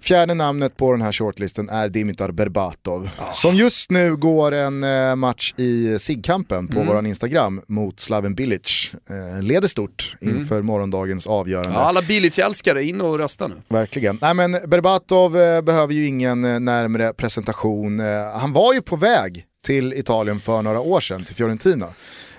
[0.00, 3.10] Fjärde namnet på den här shortlisten är Dimitar Berbatov.
[3.32, 6.86] Som just nu går en eh, match i SIG-kampen på Mm.
[6.86, 8.92] våran Instagram mot Slaven Bilic.
[9.10, 11.70] Eh, leder stort inför morgondagens avgörande.
[11.72, 13.54] Ja, alla Bilic-älskare, in och rösta nu.
[13.68, 14.18] Verkligen.
[14.22, 18.00] Nej men Berbatov eh, behöver ju ingen närmare presentation.
[18.40, 21.86] Han var ju på väg till Italien för några år sedan, till Fiorentina.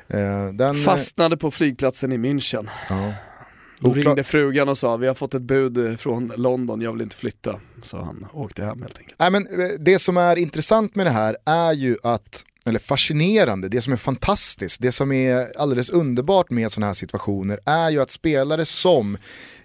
[0.08, 2.70] Eh, den, Fastnade på flygplatsen i München.
[2.90, 3.13] Ja.
[3.80, 7.16] Då ringde frugan och sa vi har fått ett bud från London, jag vill inte
[7.16, 7.60] flytta.
[7.84, 9.20] Så han åkte hem helt enkelt.
[9.20, 13.70] Nej, men eh, det som är intressant med det här är ju att, eller fascinerande,
[13.70, 18.02] det som är fantastiskt, det som är alldeles underbart med sådana här situationer är ju
[18.02, 19.18] att spelare som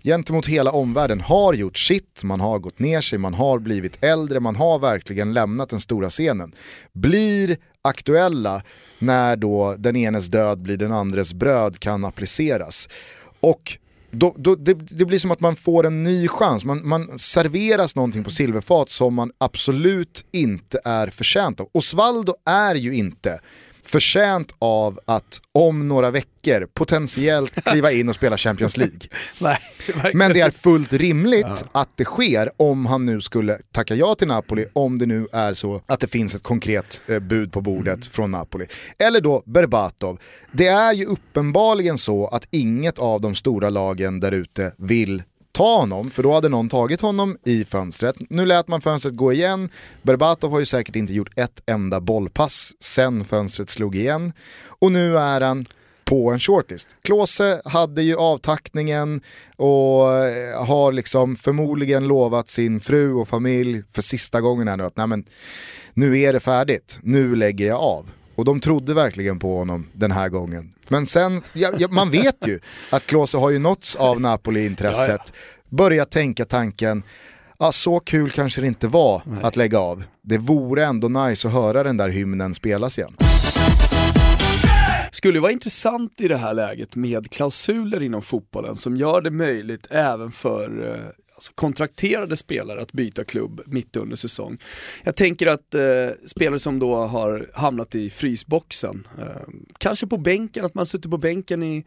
[0.04, 4.40] gentemot hela omvärlden har gjort sitt, man har gått ner sig, man har blivit äldre,
[4.40, 6.52] man har verkligen lämnat den stora scenen,
[6.92, 8.62] blir aktuella
[8.98, 12.88] när då den enes död blir den andres bröd kan appliceras.
[13.40, 13.78] Och
[14.10, 17.96] då, då, det, det blir som att man får en ny chans, man, man serveras
[17.96, 21.68] någonting på silverfat som man absolut inte är förtjänt av.
[21.72, 23.40] Osvaldo är ju inte
[23.92, 28.98] förtjänt av att om några veckor potentiellt kliva in och spela Champions League.
[29.38, 29.58] Nej.
[30.14, 34.28] Men det är fullt rimligt att det sker om han nu skulle tacka ja till
[34.28, 38.06] Napoli, om det nu är så att det finns ett konkret eh, bud på bordet
[38.06, 38.66] från Napoli.
[38.98, 40.18] Eller då Berbatov.
[40.52, 45.76] Det är ju uppenbarligen så att inget av de stora lagen där ute vill ta
[45.78, 48.16] honom, för då hade någon tagit honom i fönstret.
[48.30, 49.68] Nu lät man fönstret gå igen,
[50.02, 54.32] Berbatov har ju säkert inte gjort ett enda bollpass sen fönstret slog igen.
[54.66, 55.66] Och nu är han
[56.04, 56.96] på en shortlist.
[57.02, 59.20] Klose hade ju avtackningen
[59.56, 64.84] och eh, har liksom förmodligen lovat sin fru och familj för sista gången här nu
[64.84, 65.24] att Nej, men,
[65.94, 68.10] nu är det färdigt, nu lägger jag av.
[68.42, 70.72] Och de trodde verkligen på honom den här gången.
[70.88, 75.32] Men sen, ja, ja, man vet ju att Klose har ju nåtts av Napoli-intresset,
[75.68, 77.02] börjat tänka tanken,
[77.58, 80.04] ja, så kul kanske det inte var att lägga av.
[80.22, 83.16] Det vore ändå nice att höra den där hymnen spelas igen.
[85.10, 89.86] Skulle vara intressant i det här läget med klausuler inom fotbollen som gör det möjligt
[89.90, 94.58] även för eh, alltså kontrakterade spelare att byta klubb mitt under säsong.
[95.04, 95.82] Jag tänker att eh,
[96.26, 101.18] spelare som då har hamnat i frysboxen, eh, kanske på bänken, att man suttit på
[101.18, 101.84] bänken i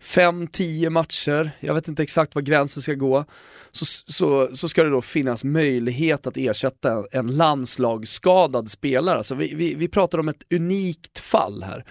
[0.00, 3.24] 5-10 matcher, jag vet inte exakt var gränsen ska gå,
[3.72, 9.18] så, så, så ska det då finnas möjlighet att ersätta en landslagsskadad spelare.
[9.18, 11.84] Alltså vi, vi, vi pratar om ett unikt fall här.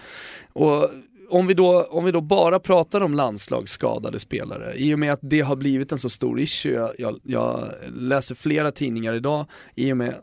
[0.54, 0.90] Och
[1.30, 5.20] om vi, då, om vi då bara pratar om landslagsskadade spelare, i och med att
[5.22, 7.60] det har blivit en så stor issue, jag, jag, jag
[7.94, 10.16] läser flera tidningar idag, i och med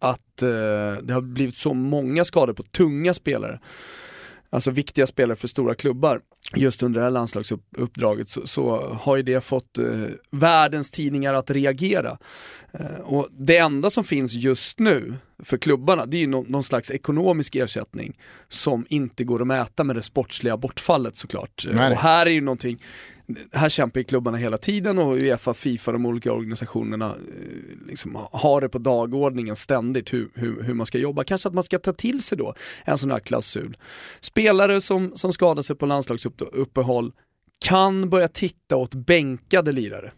[0.00, 3.60] att eh, det har blivit så många skador på tunga spelare,
[4.50, 6.20] alltså viktiga spelare för stora klubbar,
[6.56, 9.84] just under det här landslagsuppdraget så, så har ju det fått eh,
[10.30, 12.18] världens tidningar att reagera.
[12.72, 16.64] Eh, och det enda som finns just nu för klubbarna, det är ju någon, någon
[16.64, 21.66] slags ekonomisk ersättning som inte går att mäta med det sportsliga bortfallet såklart.
[21.68, 21.90] Eh, Nej.
[21.90, 22.78] Och här är ju någonting,
[23.52, 28.60] här kämpar ju klubbarna hela tiden och Uefa, Fifa, de olika organisationerna eh, liksom har
[28.60, 31.24] det på dagordningen ständigt hur, hur, hur man ska jobba.
[31.24, 33.76] Kanske att man ska ta till sig då en sån här klausul.
[34.20, 35.86] Spelare som, som skadar sig på
[36.40, 37.12] landslagsuppehåll
[37.58, 40.12] kan börja titta åt bänkade lirare.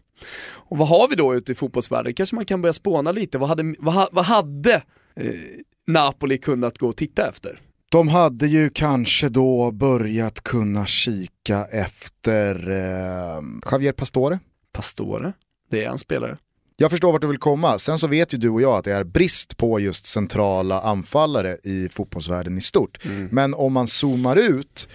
[0.69, 2.13] Och vad har vi då ute i fotbollsvärlden?
[2.13, 3.37] Kanske man kan börja spåna lite.
[3.37, 4.73] Vad hade, vad, vad hade
[5.15, 5.33] eh,
[5.87, 7.59] Napoli kunnat gå och titta efter?
[7.91, 14.39] De hade ju kanske då börjat kunna kika efter eh, Javier Pastore.
[14.73, 15.33] Pastore,
[15.69, 16.37] det är en spelare.
[16.81, 17.77] Jag förstår vart du vill komma.
[17.77, 21.57] Sen så vet ju du och jag att det är brist på just centrala anfallare
[21.63, 23.05] i fotbollsvärlden i stort.
[23.05, 23.29] Mm.
[23.31, 24.89] Men om man zoomar ut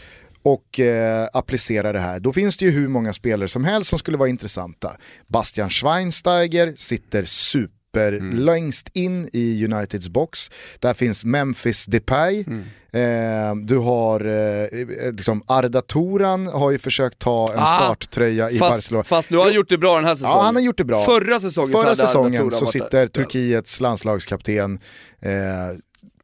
[0.47, 3.99] och eh, applicerar det här, då finns det ju hur många spelare som helst som
[3.99, 4.97] skulle vara intressanta.
[5.27, 8.39] Bastian Schweinsteiger sitter super mm.
[8.39, 10.51] längst in i Uniteds box.
[10.79, 12.45] Där finns Memphis Depay.
[12.47, 12.65] Mm.
[12.93, 18.59] Eh, du har eh, liksom Arda Toran har ju försökt ta en ah, starttröja i
[18.59, 19.05] fast, Barcelona.
[19.05, 20.37] Fast nu har han gjort det bra den här säsongen.
[20.37, 21.05] Ja, han har gjort det bra.
[21.05, 24.79] Förra säsongen Förra så, säsongen så sitter Turkiets landslagskapten
[25.21, 25.31] eh,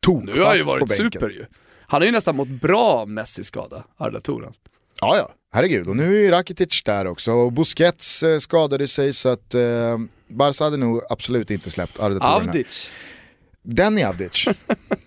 [0.01, 1.47] tok Nu har han ju varit super ju.
[1.93, 4.53] Han har ju nästan mått bra av Messis skada, Arda Toran.
[5.01, 5.89] Ja, ja, herregud.
[5.89, 7.33] Och nu är ju Rakitic där också.
[7.33, 12.21] Och Busquets eh, skadade sig så att eh, Barca hade nog absolut inte släppt Arda
[12.21, 12.49] Toran.
[12.49, 12.91] Avdic.
[13.63, 14.45] Den Avdic.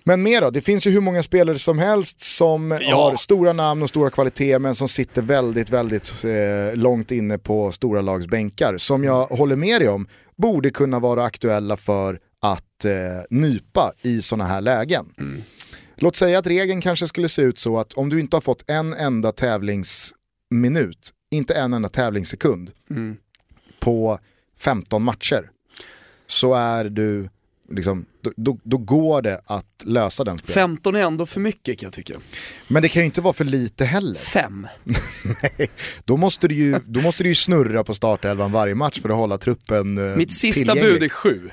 [0.04, 2.96] men mer då, det finns ju hur många spelare som helst som ja.
[2.96, 7.72] har stora namn och stora kvaliteter men som sitter väldigt, väldigt eh, långt inne på
[7.72, 8.78] stora lags bänkar.
[8.78, 12.92] Som jag håller med dig om, borde kunna vara aktuella för att eh,
[13.30, 15.06] nypa i sådana här lägen.
[15.20, 15.44] Mm.
[15.96, 18.70] Låt säga att regeln kanske skulle se ut så att om du inte har fått
[18.70, 23.18] en enda tävlingsminut, inte en enda tävlingssekund mm.
[23.80, 24.20] på
[24.60, 25.50] 15 matcher,
[26.28, 27.30] så är du
[27.72, 30.54] Liksom, då, då, då, går det att lösa den spelen.
[30.54, 32.14] 15 är ändå för mycket kan jag tycka.
[32.68, 34.20] Men det kan ju inte vara för lite heller.
[34.20, 34.68] Fem.
[35.24, 35.70] Nej,
[36.06, 39.16] då måste, du ju, då måste du ju snurra på startelvan varje match för att
[39.16, 41.50] hålla truppen eh, Mitt sista bud är sju.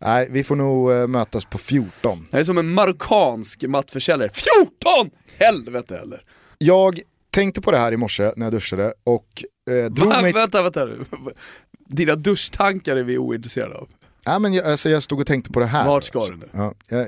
[0.00, 2.26] Nej, vi får nog uh, mötas på 14.
[2.30, 4.30] Det är som en marockansk mattförsäljare.
[4.34, 5.10] 14!
[5.38, 6.24] Helvete heller.
[6.58, 10.32] Jag tänkte på det här i morse när jag duschade och eh, drog Va, mig...
[10.32, 10.88] Vänta, vänta
[11.86, 13.88] Dina duschtankar är vi ointresserade av.
[14.24, 15.86] Ja, men jag, alltså jag stod och tänkte på det här.
[15.86, 16.48] Vart ska du nu?
[16.52, 17.06] Ja, jag,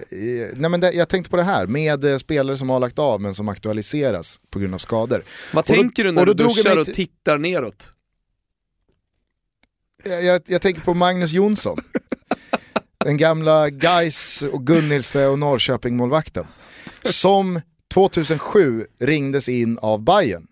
[0.56, 3.20] nej, men det, jag tänkte på det här med eh, spelare som har lagt av
[3.20, 5.22] men som aktualiseras på grund av skador.
[5.52, 7.92] Vad och tänker då, du när du duschar och tittar neråt?
[10.04, 11.78] Jag, jag, jag tänker på Magnus Jonsson.
[13.04, 16.46] Den gamla Geis och Gunnilse och Norrköping-målvakten.
[17.02, 17.60] Som
[17.94, 20.46] 2007 ringdes in av Bayern.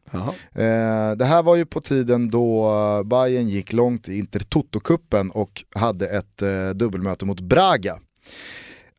[0.55, 2.73] Eh, det här var ju på tiden då
[3.05, 7.99] Bayern gick långt i Intertoto-kuppen och hade ett eh, dubbelmöte mot Braga.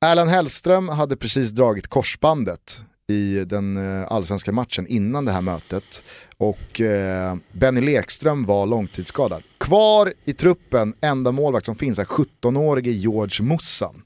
[0.05, 6.03] Erland Hellström hade precis dragit korsbandet i den eh, allsvenska matchen innan det här mötet
[6.37, 9.43] och eh, Benny Lekström var långtidsskadad.
[9.57, 14.01] Kvar i truppen, enda målvakt som finns är 17-årige George Mussan.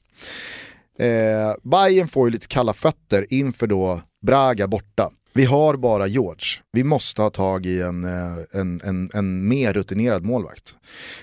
[1.00, 5.12] Eh, Bayern får ju lite kalla fötter inför då Braga borta.
[5.34, 6.46] Vi har bara George.
[6.72, 10.76] Vi måste ha tag i en, eh, en, en, en mer rutinerad målvakt.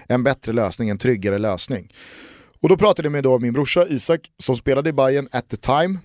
[0.09, 1.92] En bättre lösning, en tryggare lösning.
[2.62, 5.57] Och då pratade jag med då min brorsa Isak som spelade i Bayern at the
[5.57, 5.99] time.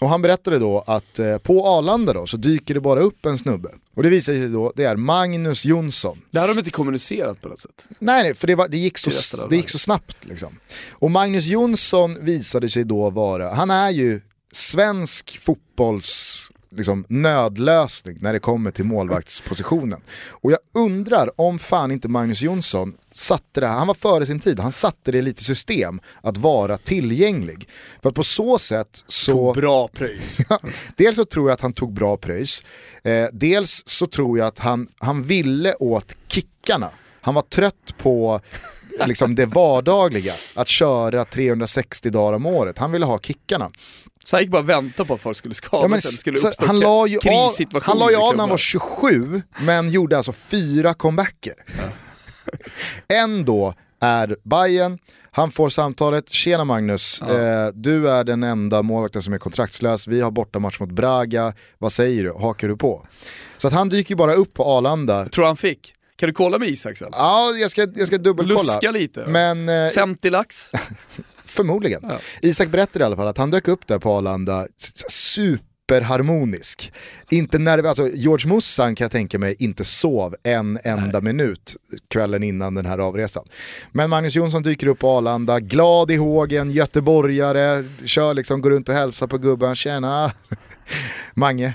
[0.00, 3.38] Och han berättade då att eh, på Arlanda då så dyker det bara upp en
[3.38, 3.68] snubbe.
[3.94, 6.22] Och det visar sig då, det är Magnus Jonsson.
[6.30, 7.86] Det har de inte kommunicerat på något sätt.
[7.98, 10.58] Nej, nej för det, var, det, gick, så, det gick så snabbt liksom.
[10.90, 14.20] Och Magnus Jonsson visade sig då vara, han är ju
[14.52, 16.38] svensk fotbolls
[16.76, 20.00] liksom, nödlösning när det kommer till målvaktspositionen.
[20.30, 24.60] Och jag undrar om fan inte Magnus Jonsson satte det, han var före sin tid,
[24.60, 27.68] han satte det lite system att vara tillgänglig.
[28.02, 29.32] För att på så sätt så...
[29.32, 30.38] Tog bra pröjs.
[30.96, 32.62] dels så tror jag att han tog bra pröjs,
[33.02, 36.90] eh, dels så tror jag att han, han ville åt kickarna.
[37.20, 38.40] Han var trött på
[39.06, 42.78] liksom det vardagliga, att köra 360 dagar om året.
[42.78, 43.70] Han ville ha kickarna.
[44.24, 46.38] Så han gick bara och väntade på att folk skulle skada ja, men, sig, skulle
[46.38, 50.16] uppstå han la ju av, Han la ju av när han var 27, men gjorde
[50.16, 51.54] alltså fyra comebacker.
[51.66, 51.84] Ja.
[53.08, 54.98] en då är Bayern
[55.36, 57.38] han får samtalet, tjena Magnus, ja.
[57.38, 61.92] eh, du är den enda målvakten som är kontraktslös, vi har bortamatch mot Braga, vad
[61.92, 63.06] säger du, hakar du på?
[63.56, 65.28] Så att han dyker bara upp på Arlanda.
[65.28, 65.94] Tror han fick.
[66.16, 67.08] Kan du kolla med Isak sen?
[67.12, 68.58] Ja, jag ska, jag ska dubbelkolla.
[68.58, 69.24] Luska lite.
[69.26, 70.70] Men, eh, 50 lax?
[71.44, 72.00] Förmodligen.
[72.02, 72.18] Ja.
[72.42, 74.66] Isak berättade i alla fall att han dök upp där på Arlanda,
[75.08, 76.92] superharmonisk.
[77.30, 81.22] Inte nervös, alltså George Mussan kan jag tänka mig inte sov en enda Nej.
[81.22, 81.76] minut
[82.08, 83.44] kvällen innan den här avresan.
[83.92, 88.88] Men Magnus Jonsson dyker upp på Arlanda, glad i hågen, göteborgare, kör liksom, går runt
[88.88, 90.32] och hälsar på gubben, tjena,
[91.34, 91.74] Mange.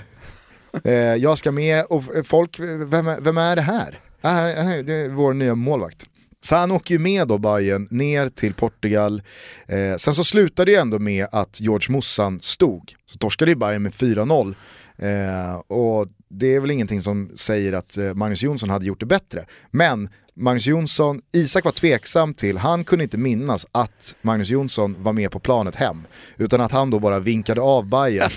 [0.84, 4.00] Eh, jag ska med och folk, vem, vem är det här?
[4.22, 4.42] Ah,
[4.82, 6.06] det är vår nya målvakt.
[6.44, 9.22] Så han åker ju med då Bayern ner till Portugal.
[9.66, 12.94] Eh, sen så slutade det ju ändå med att George Mossan stod.
[13.06, 14.54] Så torskade ju Bayern med 4-0.
[14.96, 19.06] Eh, och det är väl ingenting som säger att eh, Magnus Jonsson hade gjort det
[19.06, 19.44] bättre.
[19.70, 25.12] Men Magnus Jonsson, Isak var tveksam till, han kunde inte minnas att Magnus Jonsson var
[25.12, 26.06] med på planet hem.
[26.36, 28.30] Utan att han då bara vinkade av Bayern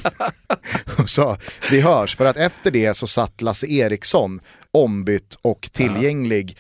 [1.00, 1.38] och sa
[1.72, 2.16] vi hörs.
[2.16, 4.40] För att efter det så satt Lasse Eriksson
[4.72, 6.58] ombytt och tillgänglig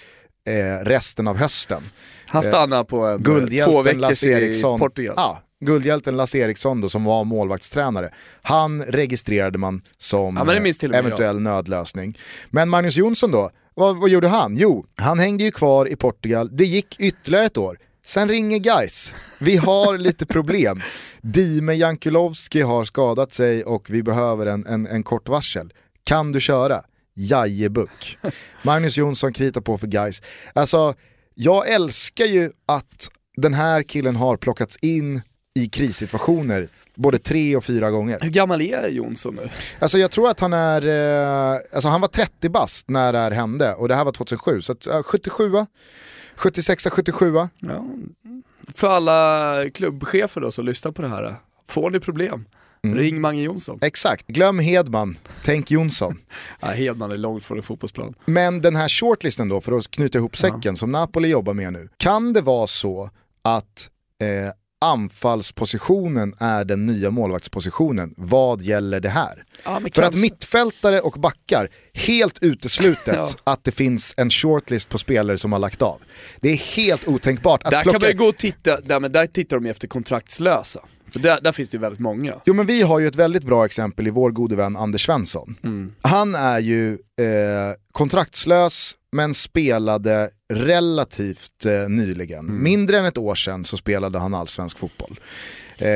[0.50, 1.84] eh, resten av hösten.
[2.28, 5.14] Han stannade på en, Guldhjälten två veckor Lasse Eriksson, i Portugal.
[5.18, 8.10] Ja, guldhjälten Lasse Eriksson då, som var målvaktstränare,
[8.41, 10.43] han registrade man som Ja,
[10.99, 12.18] eventuell nödlösning.
[12.49, 14.58] Men Magnus Jonsson då, vad, vad gjorde han?
[14.58, 17.78] Jo, han hängde ju kvar i Portugal, det gick ytterligare ett år.
[18.06, 19.14] Sen ringer guys.
[19.39, 20.82] vi har lite problem.
[21.22, 25.74] Dime Jankulovski har skadat sig och vi behöver en, en, en kort varsel.
[26.03, 26.82] Kan du köra?
[27.14, 28.18] Jajebuck.
[28.64, 30.22] Magnus Jonsson kritar på för guys.
[30.53, 30.93] Alltså,
[31.34, 35.22] jag älskar ju att den här killen har plockats in
[35.56, 38.20] i krissituationer både tre och fyra gånger.
[38.22, 39.49] Hur gammal är Jonsson nu?
[39.80, 40.86] Alltså jag tror att han är,
[41.53, 44.62] eh, alltså han var 30 bast när det här hände och det här var 2007,
[44.62, 45.51] så att, eh, 77
[46.36, 47.86] 76 77 Ja.
[48.74, 51.36] För alla klubbchefer då som lyssnar på det här,
[51.68, 52.45] får ni problem?
[52.84, 52.97] Mm.
[52.97, 53.80] Ring Mange Jonsson.
[53.82, 56.20] Exakt, glöm Hedman, tänk Jonsson.
[56.60, 58.14] Ja, Hedman är långt från en fotbollsplan.
[58.26, 61.89] Men den här shortlisten då, för att knyta ihop säcken som Napoli jobbar med nu.
[61.97, 63.10] Kan det vara så
[63.41, 63.89] att
[64.22, 64.53] eh,
[64.86, 69.43] anfallspositionen är den nya målvaktspositionen vad gäller det här?
[69.63, 73.28] Ja, För att mittfältare och backar, helt uteslutet Ja.
[73.43, 76.01] att det finns en shortlist på spelare som har lagt av.
[76.41, 77.99] Det är helt otänkbart att Där plocka...
[77.99, 80.80] kan man ju gå och titta, där, men där tittar de ju efter kontraktslösa.
[81.11, 82.34] För där, där finns det ju väldigt många.
[82.45, 85.55] Jo men vi har ju ett väldigt bra exempel i vår gode vän Anders Svensson.
[86.01, 86.97] Han är ju eh,
[87.91, 92.64] kontraktslös men spelade relativt eh, nyligen.
[92.64, 95.20] Mindre än ett år sedan så spelade han allsvensk fotboll.
[95.78, 95.88] Eh,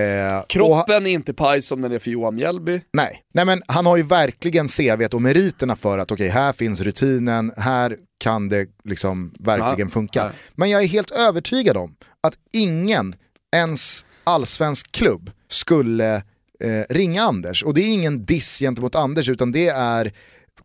[0.50, 2.82] Kroppen är inte paj som den är för Johan Mjällby.
[2.93, 3.24] nej.
[3.34, 7.52] nej men han har ju verkligen CVt och meriterna för att okej här finns rutinen,
[7.58, 10.20] här kan det liksom verkligen Ja, funka.
[10.20, 10.32] ja.
[10.56, 11.95] Men jag är helt övertygad om
[12.28, 13.16] att ingen,
[13.56, 16.16] ens allsvensk klubb, skulle
[16.64, 17.64] eh, ringa Anders.
[17.64, 20.12] Och det är ingen diss gentemot Anders utan det är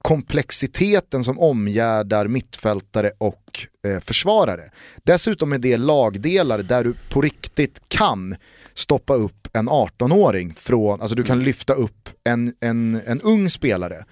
[0.04, 4.62] komplexiteten som omgärdar mittfältare och eh, försvarare.
[5.02, 8.36] Dessutom är det lagdelar där du på riktigt kan
[8.74, 14.04] stoppa upp en 18-åring från, alltså du kan lyfta upp en, en, en ung spelare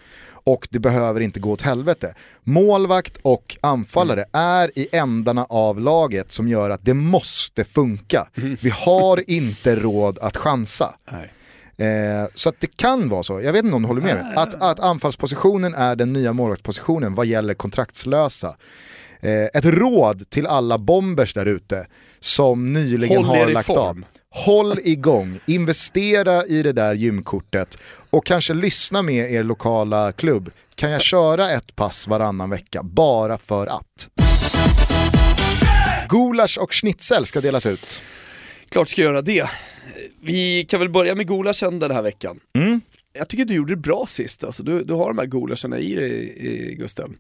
[0.45, 2.15] och det behöver inte gå åt helvete.
[2.43, 8.29] Målvakt och anfallare är i ändarna av laget som gör att det måste funka.
[8.35, 10.95] Vi har inte råd att chansa.
[11.11, 11.33] Nej.
[11.79, 14.35] Eh, så att det kan vara så, jag vet inte om du håller med mig,
[14.37, 18.57] att, att anfallspositionen är den nya målvaktspositionen vad gäller kontraktslösa.
[19.21, 21.87] Eh, ett råd till alla bombers där ute
[22.21, 23.79] som nyligen Håll har lagt form.
[23.79, 24.05] av.
[24.35, 27.79] Håll igång, investera i det där gymkortet
[28.11, 30.51] och kanske lyssna med er lokala klubb.
[30.75, 34.09] Kan jag köra ett pass varannan vecka bara för att?
[36.09, 38.03] Gulasch och schnitzel ska delas ut.
[38.69, 39.49] Klart ska göra det.
[40.25, 42.41] Vi kan väl börja med gulaschen den här veckan.
[43.19, 44.63] Jag tycker du gjorde det bra sist, alltså.
[44.63, 47.17] du, du har de här gulascherna i dig, i, Gusten.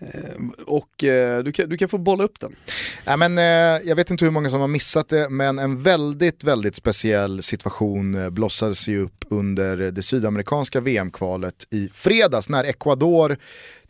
[0.00, 2.56] Eh, och eh, du, kan, du kan få bolla upp den.
[3.04, 6.44] Ja, men, eh, jag vet inte hur många som har missat det, men en väldigt,
[6.44, 13.36] väldigt speciell situation eh, blossades ju upp under det sydamerikanska VM-kvalet i fredags när Ecuador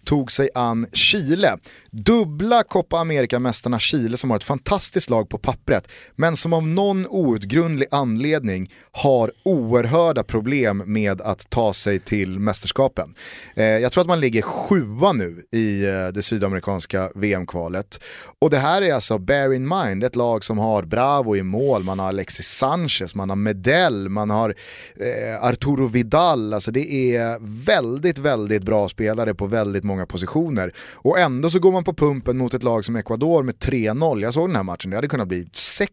[0.05, 1.57] tog sig an Chile.
[1.97, 7.07] Dubbla Copa America-mästarna Chile som har ett fantastiskt lag på pappret, men som av någon
[7.07, 13.15] outgrundlig anledning har oerhörda problem med att ta sig till mästerskapen.
[13.55, 18.03] Eh, jag tror att man ligger sjua nu i eh, det sydamerikanska VM-kvalet.
[18.39, 21.83] Och det här är alltså, bear in mind, ett lag som har Bravo i mål,
[21.83, 24.55] man har Alexis Sanchez, man har Medell, man har
[24.97, 30.73] eh, Arturo Vidal, alltså det är väldigt, väldigt bra spelare på väldigt många positioner.
[30.93, 34.23] Och ändå så går man på pumpen mot ett lag som Ecuador med 3-0.
[34.23, 35.89] Jag såg den här matchen, det hade kunnat bli 6-1.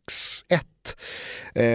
[1.55, 1.65] Eh,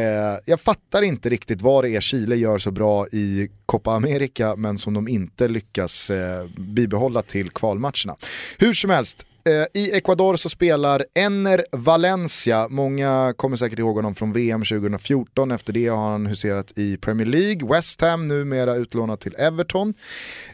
[0.44, 4.78] jag fattar inte riktigt vad det är Chile gör så bra i Copa America men
[4.78, 8.16] som de inte lyckas eh, bibehålla till kvalmatcherna.
[8.58, 14.14] Hur som helst, Eh, i Ecuador så spelar Enner Valencia, många kommer säkert ihåg honom
[14.14, 19.20] från VM 2014, efter det har han huserat i Premier League, West Ham numera utlånad
[19.20, 19.94] till Everton.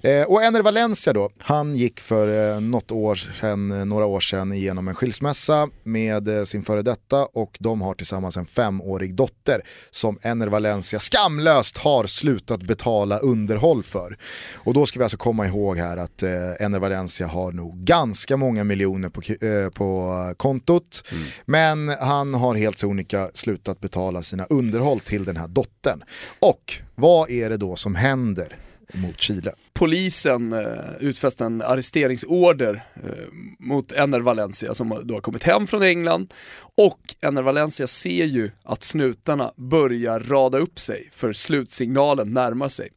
[0.03, 4.53] Eh, och Enner Valencia då, han gick för eh, något år sedan, några år sedan
[4.53, 10.18] igenom en skilsmässa med sin före detta och de har tillsammans en femårig dotter som
[10.22, 14.16] Enner Valencia skamlöst har slutat betala underhåll för.
[14.55, 18.64] Och då ska vi alltså komma ihåg här att Enner Valencia har nog ganska många
[18.64, 18.80] miljoner
[19.11, 21.05] på, ki- eh, på kontot
[21.45, 26.03] men han har helt sonika slutat betala sina underhåll till den här dottern.
[26.41, 28.57] Och vad är det då som händer
[28.95, 29.53] mot Chile.
[29.74, 30.61] Polisen eh,
[31.01, 33.11] utfäste en arresteringsorder eh,
[33.59, 36.35] mot Enner Valencia som då har kommit hem från England
[36.76, 42.89] och Enner Valencia ser ju att snutarna börjar rada upp sig för slutsignalen närmar sig.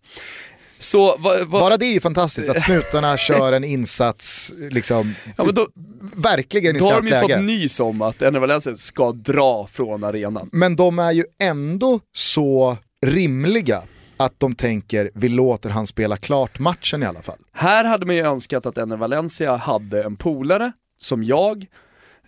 [0.83, 1.59] Så, va, va...
[1.59, 5.67] Bara det är ju fantastiskt att snutarna kör en insats, liksom, ja, då,
[6.15, 10.03] verkligen i Då har de ju fått nys om att Enner Valencia ska dra från
[10.03, 10.49] arenan.
[10.51, 13.83] Men de är ju ändå så rimliga
[14.17, 17.39] att de tänker vi låter han spela klart matchen i alla fall.
[17.53, 21.65] Här hade man ju önskat att Enner Valencia hade en polare som jag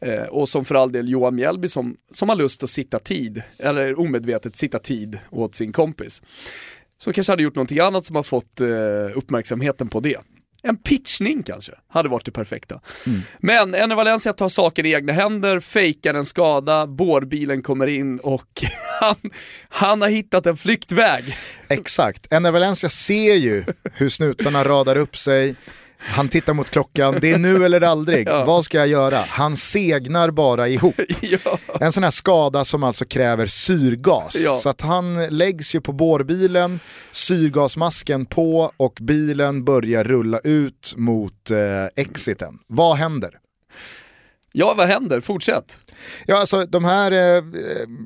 [0.02, 3.44] eh, och som för all del Johan Mjällby som, som har lust att sitta tid,
[3.58, 6.22] eller omedvetet sitta tid åt sin kompis.
[7.06, 8.68] Så kanske hade gjort någonting annat som har fått eh,
[9.18, 10.18] uppmärksamheten på det.
[10.64, 12.82] En pitchning kanske, hade varit det perfekta.
[13.06, 13.22] Mm.
[13.40, 18.64] Men Enne Valencia tar saker i egna händer, fejkar en skada, bårbilen kommer in och
[19.00, 19.16] han,
[19.70, 21.38] han har hittat en flyktväg.
[21.70, 25.56] Exakt, Enne Valencia ser ju hur snutarna radar upp sig,
[26.06, 28.46] han tittar mot klockan, det är nu eller aldrig, ja.
[28.46, 29.18] vad ska jag göra?
[29.18, 30.96] Han segnar bara ihop.
[31.22, 31.58] ja.
[31.80, 34.36] En sån här skada som alltså kräver syrgas.
[34.46, 34.56] Ja.
[34.56, 36.80] Så att han läggs ju på bårbilen,
[37.12, 42.60] syrgasmasken på och bilen börjar rulla ut mot eh, exiten.
[42.68, 43.40] Vad händer?
[44.58, 45.22] Ja, vad händer?
[45.22, 45.78] Fortsätt.
[46.26, 47.44] Ja, alltså de här, eh,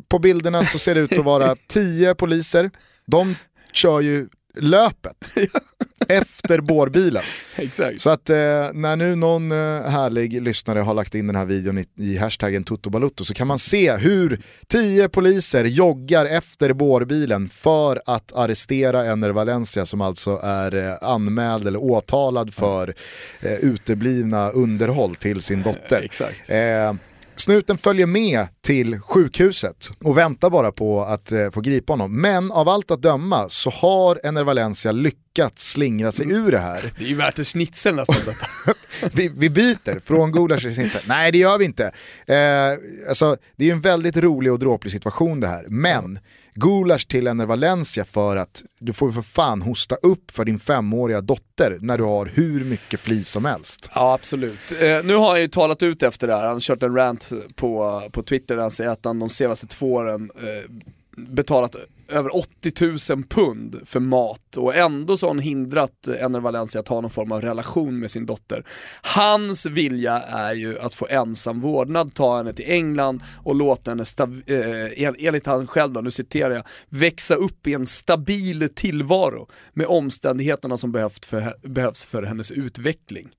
[0.07, 2.71] på bilderna så ser det ut att vara tio poliser.
[3.05, 3.35] De
[3.73, 4.27] kör ju
[4.61, 5.31] löpet
[6.07, 7.23] efter bårbilen.
[7.55, 8.01] Exakt.
[8.01, 8.35] Så att eh,
[8.73, 9.57] när nu någon eh,
[9.89, 13.59] härlig lyssnare har lagt in den här videon i, i hashtaggen Toto så kan man
[13.59, 20.75] se hur tio poliser joggar efter bårbilen för att arrestera Ener Valencia som alltså är
[20.75, 22.93] eh, anmäld eller åtalad för
[23.39, 26.01] eh, uteblivna underhåll till sin dotter.
[26.03, 26.49] Exakt.
[27.39, 32.21] Snuten följer med till sjukhuset och väntar bara på att eh, få gripa honom.
[32.21, 36.93] Men av allt att döma så har Ener Valencia lyckats slingra sig ur det här.
[36.97, 38.73] Det är ju värt en schnitzel nästan detta.
[39.13, 41.01] vi, vi byter från gulasch till schnitzel.
[41.05, 41.91] Nej det gör vi inte.
[42.27, 45.65] Eh, alltså, det är ju en väldigt rolig och dråplig situation det här.
[45.67, 46.19] Men
[46.59, 51.21] gulasch till Ener Valencia för att du får för fan hosta upp för din femåriga
[51.21, 53.91] dotter när du har hur mycket flis som helst.
[53.95, 54.81] Ja absolut.
[54.81, 57.29] Eh, nu har han ju talat ut efter det här, han har kört en rant
[57.55, 60.71] på, på Twitter där han säger att han de senaste två åren eh,
[61.17, 61.75] betalat
[62.11, 66.87] över 80 000 pund för mat och ändå så har han hindrat Ener Valencia att
[66.87, 68.63] ha någon form av relation med sin dotter.
[69.01, 74.03] Hans vilja är ju att få ensam vårdnad, ta henne till England och låta henne,
[74.47, 79.87] eh, enligt han själv då, nu citerar jag, växa upp i en stabil tillvaro med
[79.87, 83.29] omständigheterna som behövt för, behövs för hennes utveckling.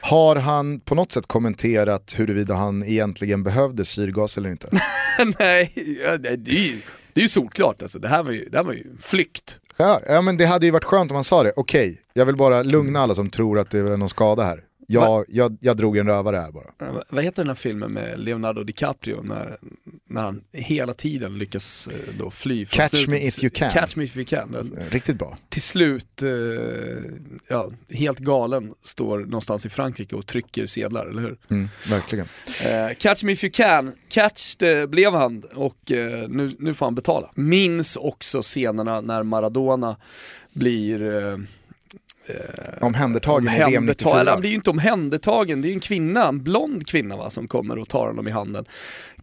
[0.00, 4.70] Har han på något sätt kommenterat huruvida han egentligen behövde syrgas eller inte?
[5.38, 5.72] Nej,
[6.18, 6.80] det är ju
[7.18, 9.60] det är ju solklart alltså, det här var ju, det här var ju flykt.
[9.76, 12.26] Ja, ja men det hade ju varit skönt om han sa det, okej, okay, jag
[12.26, 14.60] vill bara lugna alla som tror att det är någon skada här.
[14.90, 17.02] Jag, jag, jag drog en rövare här bara.
[17.10, 19.58] Vad heter den här filmen med Leonardo DiCaprio när,
[20.06, 23.08] när han hela tiden lyckas eh, då fly från Catch slutet.
[23.08, 23.70] me if you can.
[23.70, 24.78] Catch me if you can.
[24.90, 25.38] Riktigt bra.
[25.48, 26.28] Till slut, eh,
[27.48, 31.38] ja, helt galen, står någonstans i Frankrike och trycker sedlar, eller hur?
[31.50, 32.26] Mm, verkligen.
[32.64, 36.94] Eh, catch me if you can, catched blev han och eh, nu, nu får han
[36.94, 37.30] betala.
[37.34, 39.96] Minns också scenerna när Maradona
[40.52, 41.02] blir
[42.28, 44.20] eh, omhändertagen i VM 94.
[44.20, 47.30] Eller han blir ju inte omhändertagen, det är ju en kvinna, en blond kvinna va,
[47.30, 48.64] som kommer och tar honom i handen.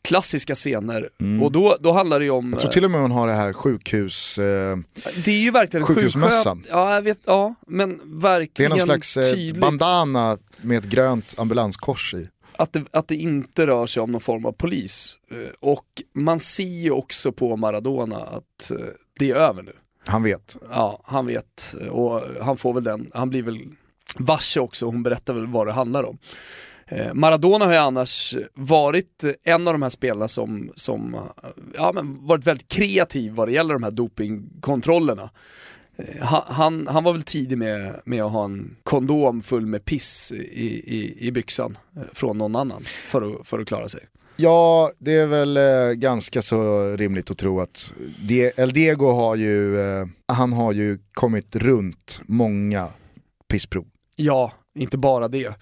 [0.02, 1.44] Klassiska scener, mm.
[1.44, 2.52] och då, då handlar det ju om...
[2.52, 4.38] Jag tror till och med hon har det här sjukhus...
[4.38, 4.78] Eh,
[5.26, 6.64] det är ju verkligen sjukhusmössan.
[6.70, 11.36] Ja, jag vet, ja, men verkligen Det är någon slags eh, bandana med ett grönt
[11.38, 12.30] ambulanskors i.
[12.58, 15.18] Att det, att det inte rör sig om någon form av polis.
[15.32, 18.78] Eh, och man ser ju också på Maradona att eh,
[19.20, 19.74] det är över nu.
[20.06, 20.58] Han vet.
[20.72, 21.76] Ja, han vet.
[21.92, 23.60] Och han får väl den, han blir väl
[24.18, 26.18] varse också, hon berättar väl vad det handlar om.
[26.88, 31.18] Eh, Maradona har ju annars varit en av de här spelarna som, som
[31.76, 35.30] ja, men varit väldigt kreativ vad det gäller de här dopingkontrollerna.
[35.96, 40.32] Eh, han, han, var väl tidig med, med att ha en kondom full med piss
[40.32, 40.36] i,
[40.96, 44.02] i, i byxan eh, från någon annan för att, för att klara sig.
[44.38, 47.94] Ja, det är väl eh, ganska så rimligt att tro att
[48.56, 52.90] El Diego har ju, eh, han har ju kommit runt många
[53.48, 53.86] pissprov.
[54.16, 55.54] Ja, inte bara det.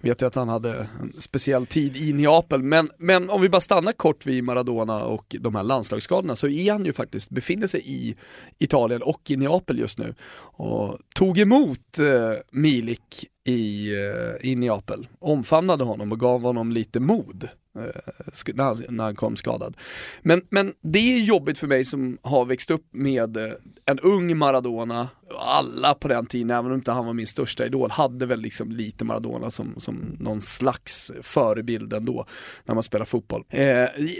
[0.00, 3.60] Vet jag att han hade en speciell tid i Neapel, men, men om vi bara
[3.60, 7.80] stannar kort vid Maradona och de här landslagsskadorna så är han ju faktiskt, befinner sig
[7.84, 8.16] i
[8.58, 15.08] Italien och i Neapel just nu och tog emot eh, Milik i, eh, i Neapel,
[15.18, 19.76] omfamnade honom och gav honom lite mod när han, när han kom skadad.
[20.22, 23.52] Men, men det är jobbigt för mig som har växt upp med eh,
[23.86, 25.08] en ung Maradona,
[25.38, 28.70] alla på den tiden, även om inte han var min största idol, hade väl liksom
[28.70, 32.26] lite Maradona som, som någon slags förebild ändå
[32.64, 33.44] när man spelar fotboll.
[33.48, 33.58] Eh,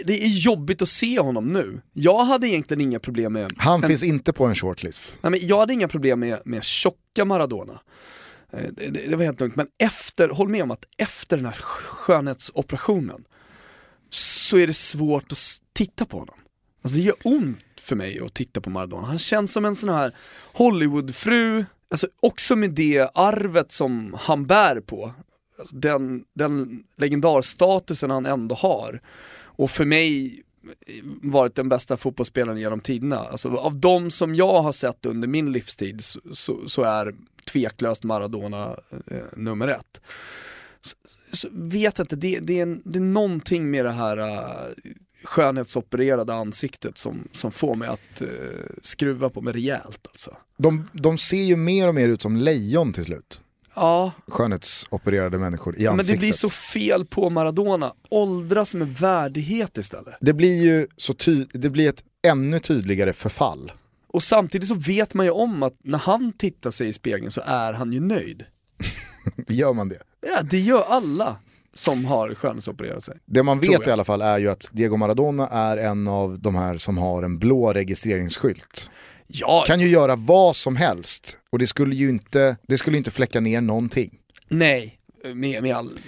[0.05, 1.81] det är jobbigt att se honom nu.
[1.93, 3.51] Jag hade egentligen inga problem med...
[3.57, 5.15] Han en, finns inte på en shortlist.
[5.21, 7.79] Nej, men jag hade inga problem med, med tjocka Maradona.
[8.53, 11.45] Eh, det, det, det var helt lugnt, men efter, håll med om att efter den
[11.45, 13.23] här skönhetsoperationen
[14.13, 15.37] så är det svårt att
[15.73, 16.35] titta på honom.
[16.81, 19.07] Alltså det gör ont för mig att titta på Maradona.
[19.07, 20.15] Han känns som en sån här
[20.53, 25.13] Hollywoodfru, alltså också med det arvet som han bär på.
[25.59, 29.01] Alltså den, den legendarstatusen han ändå har.
[29.55, 30.25] Och för mig
[30.87, 33.17] eh, varit den bästa fotbollsspelaren genom tiderna.
[33.17, 37.15] Alltså, av de som jag har sett under min livstid så, så, så är
[37.51, 40.01] tveklöst Maradona eh, nummer ett.
[40.81, 40.95] Så,
[41.51, 44.73] vet inte, det, det, är en, det är någonting med det här uh,
[45.23, 48.27] skönhetsopererade ansiktet som, som får mig att uh,
[48.81, 50.37] skruva på mig rejält alltså.
[50.57, 53.41] De, de ser ju mer och mer ut som lejon till slut.
[53.75, 54.11] Ja.
[54.27, 56.09] Skönhetsopererade människor i ja, ansiktet.
[56.09, 60.15] Men det blir så fel på Maradona, åldras med värdighet istället.
[60.21, 63.71] Det blir ju så ty det blir ett ännu tydligare förfall.
[64.07, 67.41] Och samtidigt så vet man ju om att när han tittar sig i spegeln så
[67.45, 68.45] är han ju nöjd.
[69.47, 69.97] gör man det?
[70.25, 71.35] Ja, det gör alla
[71.73, 73.17] som har skönhetsopererat sig.
[73.25, 76.55] Det man vet i alla fall är ju att Diego Maradona är en av de
[76.55, 78.91] här som har en blå registreringsskylt.
[79.27, 79.63] Ja.
[79.67, 83.39] Kan ju göra vad som helst och det skulle ju inte, det skulle inte fläcka
[83.39, 84.11] ner någonting.
[84.49, 84.99] Nej,
[85.33, 85.99] med, med all,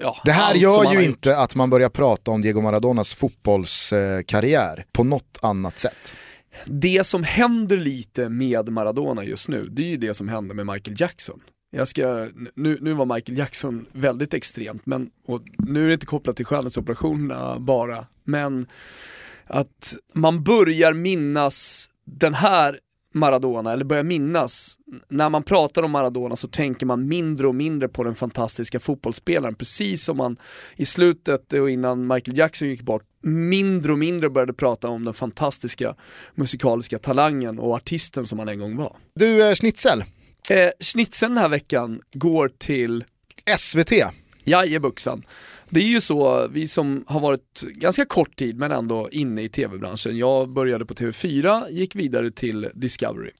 [0.00, 1.38] ja, Det här gör ju inte gjort.
[1.38, 6.16] att man börjar prata om Diego Maradonas fotbollskarriär på något annat sätt.
[6.64, 10.66] Det som händer lite med Maradona just nu, det är ju det som hände med
[10.66, 11.40] Michael Jackson.
[11.76, 16.06] Jag ska, nu, nu var Michael Jackson väldigt extremt, men, och nu är det inte
[16.06, 18.66] kopplat till skönhetsoperationerna bara, men
[19.44, 22.78] att man börjar minnas den här
[23.14, 27.88] Maradona, eller börjar minnas, när man pratar om Maradona så tänker man mindre och mindre
[27.88, 30.36] på den fantastiska fotbollsspelaren, precis som man
[30.76, 35.14] i slutet och innan Michael Jackson gick bort, mindre och mindre började prata om den
[35.14, 35.94] fantastiska
[36.34, 38.96] musikaliska talangen och artisten som han en gång var.
[39.14, 40.04] Du, eh, Schnitzel.
[40.50, 43.04] Eh, schnitzeln den här veckan går till
[43.58, 43.92] SVT.
[44.44, 45.22] Jajebuxan.
[45.70, 49.48] Det är ju så, vi som har varit ganska kort tid men ändå inne i
[49.48, 50.18] tv-branschen.
[50.18, 53.30] Jag började på TV4, gick vidare till Discovery.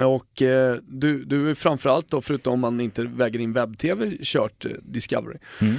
[0.00, 4.64] Och eh, du, du är framförallt då, förutom om man inte väger in webb-tv, kört
[4.64, 5.38] eh, Discovery.
[5.60, 5.76] Mm.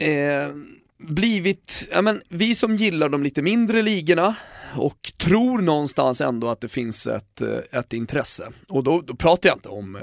[0.00, 0.54] Eh,
[0.98, 4.36] blivit, ja men vi som gillar de lite mindre ligorna
[4.76, 8.52] och tror någonstans ändå att det finns ett, eh, ett intresse.
[8.68, 10.02] Och då, då pratar jag inte om eh,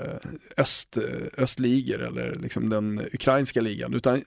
[0.57, 4.22] öst, eh, östligor eller liksom den ukrainska ligan, utan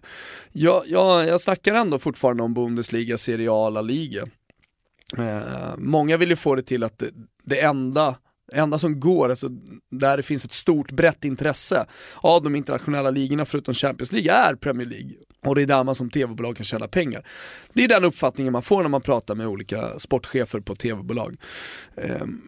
[0.53, 4.29] jag, jag, jag snackar ändå fortfarande om Bundesliga, seriala liga.
[5.19, 7.11] Eh, många vill ju få det till att det,
[7.45, 8.17] det enda
[8.53, 9.49] enda som går, alltså,
[9.91, 11.87] där det finns ett stort brett intresse
[12.17, 15.13] av de internationella ligorna förutom Champions League är Premier League.
[15.45, 17.27] Och det är där man som tv-bolag kan tjäna pengar.
[17.73, 21.37] Det är den uppfattningen man får när man pratar med olika sportchefer på tv-bolag.
[21.97, 22.41] Ehm,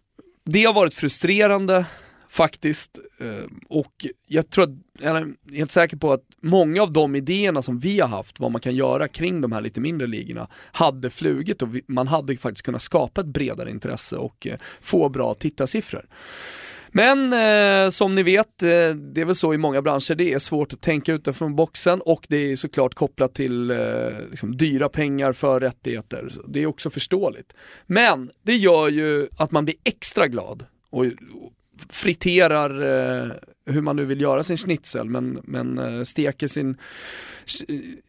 [0.44, 1.84] det har varit frustrerande
[2.28, 2.98] faktiskt.
[3.20, 4.70] Ehm, och jag tror att,
[5.00, 8.50] jag är helt säker på att många av de idéerna som vi har haft, vad
[8.50, 12.64] man kan göra kring de här lite mindre ligorna, hade flugit och man hade faktiskt
[12.64, 16.06] kunnat skapa ett bredare intresse och eh, få bra tittarsiffror.
[16.92, 20.38] Men eh, som ni vet, eh, det är väl så i många branscher, det är
[20.38, 23.76] svårt att tänka utanför boxen och det är såklart kopplat till eh,
[24.30, 26.32] liksom dyra pengar för rättigheter.
[26.48, 27.54] Det är också förståeligt.
[27.86, 31.04] Men det gör ju att man blir extra glad och,
[31.88, 33.32] friterar eh,
[33.70, 36.76] hur man nu vill göra sin schnitzel men, men eh, steker sin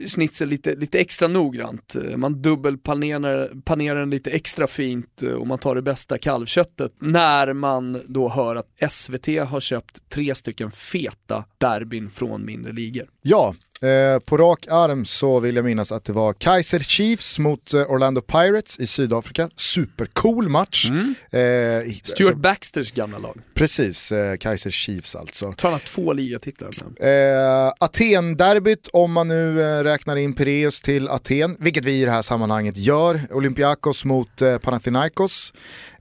[0.07, 1.95] schnitzel lite, lite extra noggrant.
[2.15, 8.01] Man dubbelpanerar panerar den lite extra fint och man tar det bästa kalvköttet när man
[8.07, 13.07] då hör att SVT har köpt tre stycken feta derbyn från mindre ligor.
[13.21, 17.73] Ja, eh, på rak arm så vill jag minnas att det var Kaiser Chiefs mot
[17.73, 19.49] eh, Orlando Pirates i Sydafrika.
[19.55, 20.89] Supercool match.
[20.89, 21.15] Mm.
[21.31, 23.41] Eh, Stuart så, Baxters gamla lag.
[23.53, 25.50] Precis, eh, Kaiser Chiefs alltså.
[25.57, 26.69] Tar han två ligatitlar?
[26.99, 32.11] Eh, Aten-derbyt om man nu eh, räknar in Pireus till Aten, vilket vi i det
[32.11, 33.21] här sammanhanget gör.
[33.31, 35.53] Olympiakos mot eh, Panathinaikos.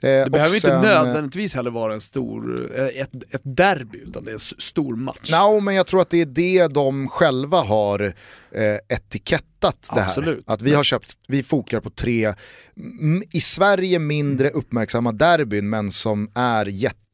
[0.03, 4.24] Eh, det behöver sen, inte nödvändigtvis heller vara en stor, eh, ett, ett derby, utan
[4.24, 5.30] det är en stor match.
[5.32, 8.14] No, men jag tror att det är det de själva har
[8.55, 10.44] eh, etikettat det Absolut.
[10.46, 10.55] här.
[10.55, 12.34] Att vi har köpt, vi fokar på tre,
[13.32, 16.66] i Sverige mindre uppmärksamma derbyn, men som är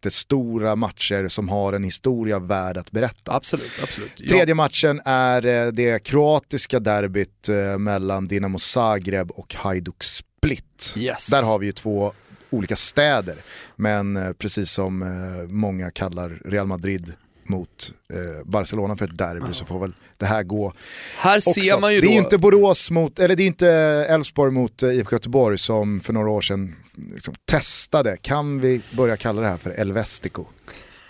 [0.06, 3.32] jättestora matcher som har en historia värd att berätta.
[3.32, 4.12] Absolut, absolut.
[4.16, 4.28] Ja.
[4.28, 7.48] Tredje matchen är eh, det kroatiska derbyt
[7.78, 10.94] mellan Dinamo Zagreb och Hajduk Split.
[10.96, 11.26] Yes.
[11.26, 12.12] Där har vi ju två
[12.50, 13.36] olika städer.
[13.76, 17.12] Men eh, precis som eh, många kallar Real Madrid
[17.48, 20.72] mot eh, Barcelona för ett derby så får väl det här gå
[21.18, 21.52] Här också.
[21.52, 22.24] ser man ju det är då...
[22.24, 23.68] inte Borås mot, eller det är inte
[24.08, 29.16] Elfsborg mot eh, IFK Göteborg som för några år sedan liksom, testade, kan vi börja
[29.16, 30.46] kalla det här för Elvestico?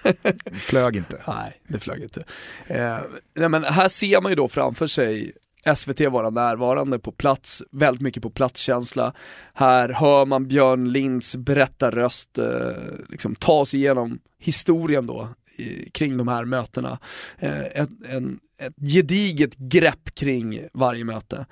[0.53, 1.23] Flög inte.
[1.27, 2.25] Nej, det flög inte.
[2.67, 2.99] Eh,
[3.35, 5.33] nej, men här ser man ju då framför sig
[5.75, 9.13] SVT vara närvarande på plats, väldigt mycket på platskänsla.
[9.55, 12.47] Här hör man Björn Linds berättarröst eh,
[13.09, 15.29] liksom ta sig igenom historien då
[15.59, 16.99] i, kring de här mötena.
[17.39, 21.47] Eh, ett, en, ett gediget grepp kring varje möte.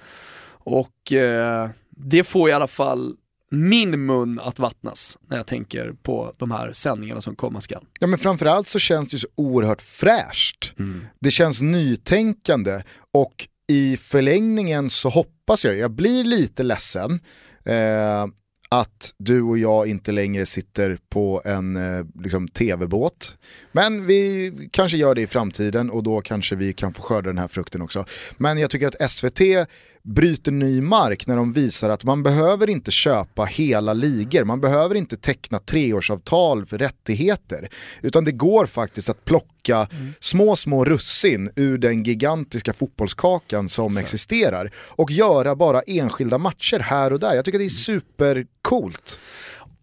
[0.64, 3.16] Och eh, det får i alla fall
[3.54, 7.84] min mun att vattnas när jag tänker på de här sändningarna som komma skall.
[8.00, 10.74] Ja men framförallt så känns det ju så oerhört fräscht.
[11.20, 12.82] Det känns nytänkande
[13.12, 17.20] och i förlängningen så hoppas jag, jag blir lite ledsen,
[17.64, 18.26] eh,
[18.68, 23.36] att du och jag inte längre sitter på en eh, liksom, tv-båt.
[23.72, 27.38] Men vi kanske gör det i framtiden och då kanske vi kan få skörda den
[27.38, 28.04] här frukten också.
[28.36, 29.40] Men jag tycker att SVT
[30.04, 34.94] bryter ny mark när de visar att man behöver inte köpa hela ligor, man behöver
[34.94, 37.68] inte teckna treårsavtal för rättigheter.
[38.02, 39.88] Utan det går faktiskt att plocka
[40.20, 47.12] små, små russin ur den gigantiska fotbollskakan som existerar och göra bara enskilda matcher här
[47.12, 47.34] och där.
[47.34, 49.18] Jag tycker det är supercoolt.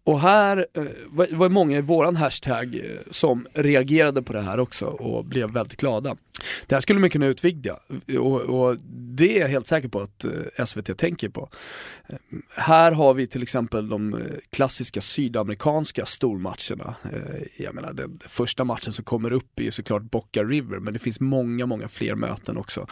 [0.03, 2.81] Och här eh, var det många i våran hashtag eh,
[3.11, 6.15] som reagerade på det här också och blev väldigt glada.
[6.67, 7.77] Det här skulle man kunna utvidga
[8.07, 8.77] eh, och, och
[9.17, 11.49] det är jag helt säker på att eh, SVT tänker på.
[12.57, 16.95] Här har vi till exempel de klassiska sydamerikanska stormatcherna.
[17.57, 20.99] Jag menar den första matchen som kommer upp är ju såklart Boca River men det
[20.99, 22.87] finns många, många fler möten också.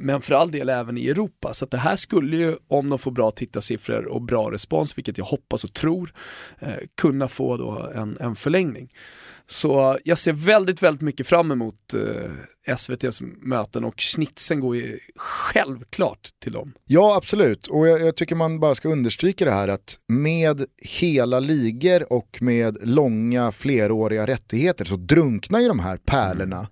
[0.00, 1.54] Men för all del även i Europa.
[1.54, 5.18] Så att det här skulle ju, om de får bra tittarsiffror och bra respons, vilket
[5.18, 6.12] jag hoppas och tror,
[6.96, 8.88] kunna få då en, en förlängning.
[9.48, 14.98] Så jag ser väldigt, väldigt mycket fram emot eh, SVTs möten och snitsen går ju
[15.16, 16.72] självklart till dem.
[16.84, 17.66] Ja, absolut.
[17.66, 22.38] Och jag, jag tycker man bara ska understryka det här att med hela ligor och
[22.40, 26.68] med långa fleråriga rättigheter så drunknar ju de här pärlorna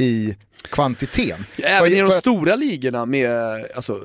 [0.00, 1.44] i kvantiteten.
[1.62, 3.30] Även För- i de för stora ligorna med
[3.76, 4.00] alltså,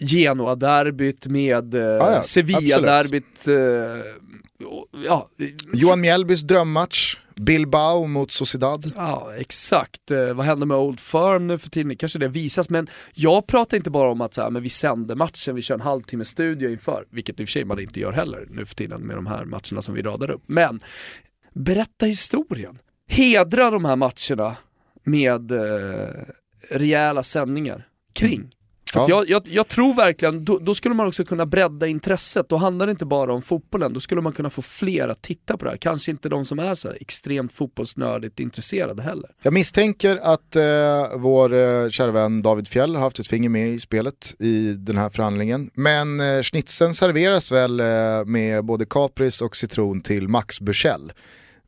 [0.00, 3.48] Genoa-derbyt, med eh, Sevilla-derbyt.
[3.48, 3.54] Eh,
[5.06, 5.30] ja,
[5.72, 8.92] Johan Mjällbys drömmatch, Bilbao mot Sociedad.
[8.96, 10.10] Ja, exakt.
[10.10, 11.96] Eh, vad händer med Old Firm nu för tiden?
[11.96, 15.16] Kanske det visas, men jag pratar inte bara om att så här, men vi sänder
[15.16, 18.12] matchen, vi kör en halvtimme studio inför, vilket i och för sig man inte gör
[18.12, 20.42] heller nu för tiden med de här matcherna som vi radar upp.
[20.46, 20.80] Men
[21.52, 22.78] berätta historien.
[23.08, 24.56] Hedra de här matcherna
[25.04, 26.08] med eh,
[26.70, 28.50] rejäla sändningar kring.
[28.92, 29.06] För Ja.
[29.08, 32.48] jag, jag, jag tror verkligen, då, då skulle man också kunna bredda intresset.
[32.48, 35.56] Då handlar det inte bara om fotbollen, då skulle man kunna få fler att titta
[35.56, 35.76] på det här.
[35.78, 39.30] Kanske inte de som är så extremt fotbollsnördigt intresserade heller.
[39.42, 40.64] Jag misstänker att eh,
[41.16, 44.96] vår eh, kära vän David Fjell har haft ett finger med i spelet i den
[44.98, 45.70] här förhandlingen.
[45.74, 47.86] Men eh, schnitzeln serveras väl eh,
[48.26, 51.12] med både kapris och citron till Max Bursell.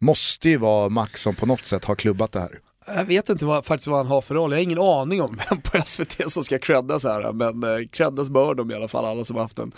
[0.00, 2.58] Måste ju vara Max som på något sätt har klubbat det här.
[2.94, 5.38] Jag vet inte vad, faktiskt vad han har för roll, jag har ingen aning om
[5.50, 9.04] vem på SVT som ska creddas här, men eh, creddas bör de i alla fall,
[9.04, 9.72] alla som har haft en,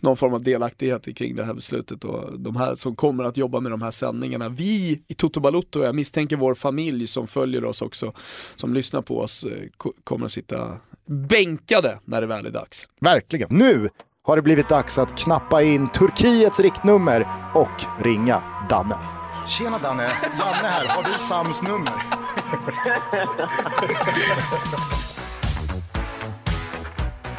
[0.00, 3.60] någon form av delaktighet kring det här beslutet och de här som kommer att jobba
[3.60, 4.48] med de här sändningarna.
[4.48, 8.12] Vi i Toto Balotto, jag misstänker vår familj som följer oss också,
[8.56, 12.88] som lyssnar på oss, eh, kommer att sitta bänkade när det väl är dags.
[13.00, 13.48] Verkligen.
[13.50, 13.88] Nu
[14.22, 19.17] har det blivit dags att knappa in Turkiets riktnummer och ringa Danne.
[19.48, 20.84] Tjena Danne, Janne här.
[20.88, 21.92] Har du Sams nummer?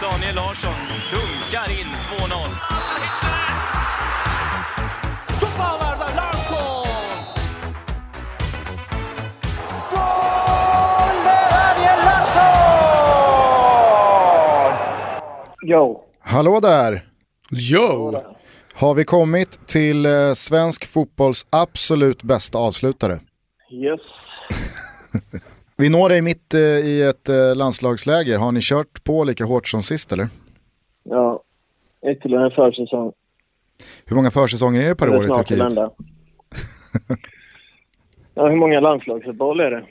[0.02, 0.74] Daniel Larsson
[1.12, 2.60] dunkar in 2-0.
[15.62, 16.04] Jo.
[16.24, 17.06] Hallå där!
[17.52, 18.39] Yo!
[18.80, 23.20] Har vi kommit till eh, svensk fotbolls absolut bästa avslutare?
[23.72, 24.00] Yes.
[25.78, 28.38] Vi når dig mitt eh, i ett eh, landslagsläger.
[28.38, 30.28] Har ni kört på lika hårt som sist eller?
[31.04, 31.44] Ja.
[32.12, 33.12] Ytterligare en försäsong.
[34.06, 35.74] Hur många försäsonger är det per Det är år i Turkiet?
[38.34, 39.86] ja, hur många landslagsuppehåll är det?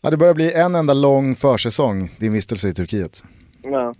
[0.00, 3.24] Ja, det börjar bli en enda lång försäsong, din vistelse i Turkiet.
[3.62, 3.94] Ja.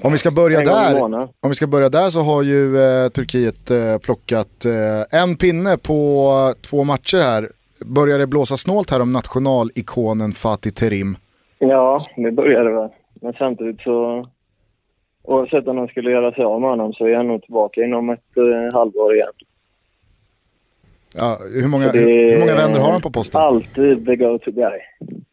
[0.00, 1.02] Om vi ska börja där,
[1.40, 5.78] om vi ska börja där så har ju eh, Turkiet eh, plockat eh, en pinne
[5.78, 7.48] på två matcher här.
[7.84, 11.16] Börjar det blåsa snålt här om nationalikonen Fatih Terim?
[11.58, 12.88] Ja, det börjar det väl.
[13.20, 14.26] Men samtidigt så
[15.22, 18.10] oavsett om de skulle göra sig av med honom så är han nog tillbaka inom
[18.10, 19.32] ett eh, halvår igen.
[21.14, 23.40] Ja, hur, många, det hur, hur många vänner har han på posten?
[23.40, 24.78] Alltid the go-to guy.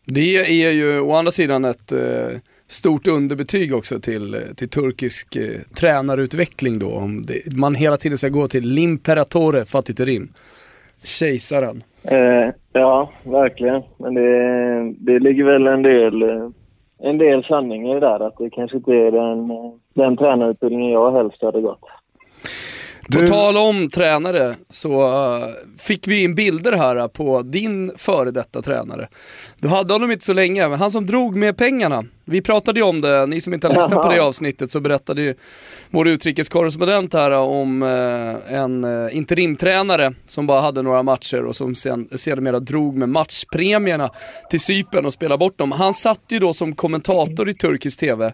[0.06, 0.36] Det
[0.66, 2.40] är ju å andra sidan ett eh,
[2.70, 6.92] stort underbetyg också till, till turkisk eh, tränarutveckling då.
[6.92, 10.26] Om det, man hela tiden ska gå till l'imperatore Fatih
[11.04, 11.84] Kejsaren.
[12.04, 13.84] Eh, ja, verkligen.
[13.98, 16.50] Men det, det ligger väl en del, eh,
[17.00, 18.28] en del sanning i det där.
[18.28, 21.84] Att det kanske inte är den, eh, den tränarutbildningen jag helst hade gått.
[23.14, 25.02] På Du- tal om tränare så
[25.38, 25.48] eh,
[25.78, 29.08] fick vi in bilder här på din före detta tränare.
[29.60, 32.04] Du hade honom inte så länge, men han som drog med pengarna.
[32.26, 35.22] Vi pratade ju om det, ni som inte har lyssnat på det avsnittet så berättade
[35.22, 35.36] ju
[35.90, 41.76] vår utrikeskorrespondent här om eh, en eh, interimtränare som bara hade några matcher och som
[41.76, 44.10] sen, sedermera drog med matchpremierna
[44.50, 45.72] till Cypern och spelade bort dem.
[45.72, 48.34] Han satt ju då som kommentator i turkisk TV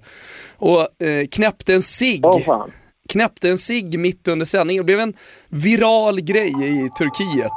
[0.58, 2.72] och eh, knäppte en cigg fan.
[3.16, 4.82] Knäppte en cigg mitt under sändningen.
[4.82, 5.14] Det blev en
[5.50, 7.52] viral grej i Turkiet.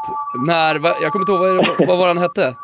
[0.47, 2.55] När, jag kommer inte ihåg, vad, vad var han hette?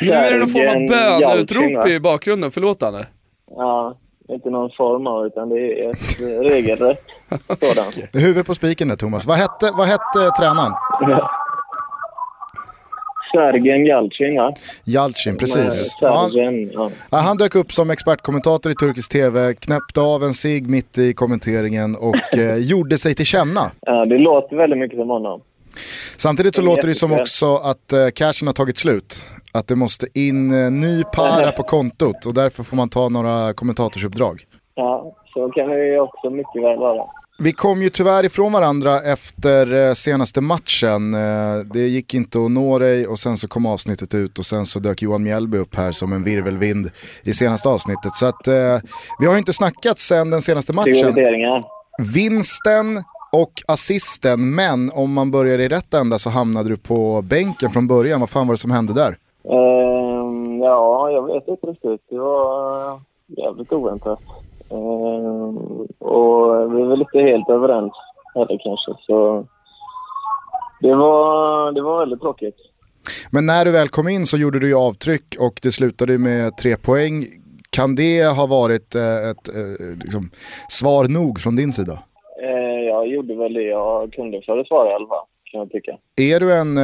[0.00, 3.06] Nu är det någon form av böneutrop i bakgrunden, förlåt Anne.
[3.50, 3.96] Ja,
[4.28, 6.20] inte någon form av utan det är ett
[6.52, 7.04] regelrätt
[7.60, 7.98] sådant.
[8.12, 9.26] Huvudet på spiken där Thomas.
[9.26, 10.72] Vad hette, vad hette tränaren?
[13.32, 14.52] Sergen Yalcin va?
[14.84, 15.98] Jalcin, precis.
[16.00, 16.90] Ja, Sergen, ja.
[17.10, 21.12] Ja, han dök upp som expertkommentator i turkisk tv, knäppte av en cigg mitt i
[21.14, 23.60] kommenteringen och eh, gjorde sig till känna.
[23.80, 25.40] ja, det låter väldigt mycket som honom.
[26.16, 29.14] Samtidigt så Det låter det som också att eh, cashen har tagit slut.
[29.52, 33.52] Att det måste in eh, ny para på kontot och därför får man ta några
[33.54, 34.42] kommentatorsuppdrag.
[34.74, 37.04] Ja, så kan det ju också mycket väl vara.
[37.40, 41.14] Vi kom ju tyvärr ifrån varandra efter eh, senaste matchen.
[41.14, 44.64] Eh, Det gick inte att nå dig och sen så kom avsnittet ut och sen
[44.66, 46.90] så dök Johan Mjällby upp här som en virvelvind
[47.24, 48.14] i senaste avsnittet.
[48.14, 48.54] Så att eh,
[49.20, 50.94] vi har ju inte snackat sen den senaste matchen.
[52.14, 52.96] Vinsten
[53.32, 57.86] och assisten, men om man börjar i rätt ända så hamnade du på bänken från
[57.86, 58.20] början.
[58.20, 59.16] Vad fan var det som hände där?
[59.44, 62.00] Ehm, ja, jag vet inte riktigt.
[62.10, 64.18] Det var jävligt oväntat.
[64.70, 65.56] Ehm,
[65.98, 67.92] och vi väl inte helt överens
[68.34, 69.04] heller kanske.
[69.06, 69.46] Så
[70.80, 72.56] det var, det var väldigt tråkigt.
[73.30, 76.56] Men när du väl kom in så gjorde du ju avtryck och det slutade med
[76.56, 77.26] tre poäng.
[77.70, 80.30] Kan det ha varit eh, ett eh, liksom,
[80.68, 81.92] svar nog från din sida?
[82.42, 85.70] Eh, jag gjorde väl det jag kunde för att svara i alla fall, kan jag
[85.70, 85.98] tycka.
[86.16, 86.78] Är du en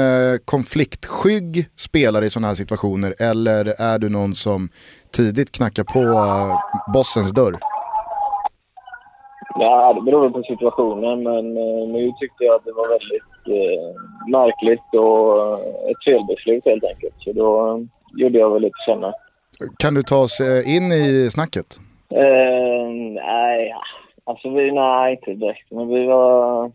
[0.45, 4.69] konfliktskygg spelare i sådana här situationer eller är du någon som
[5.17, 6.03] tidigt knackar på
[6.95, 7.74] bossens dörr?
[9.59, 14.31] Ja, det beror på situationen, men eh, nu tyckte jag att det var väldigt eh,
[14.31, 17.15] märkligt och eh, ett felbeslut helt enkelt.
[17.19, 17.79] Så då eh,
[18.23, 19.13] gjorde jag väl lite känna.
[19.79, 21.67] Kan du ta oss in i snacket?
[22.11, 23.75] Eh, nej,
[24.25, 25.71] alltså vi, nej inte direkt.
[25.71, 26.71] Men vi var,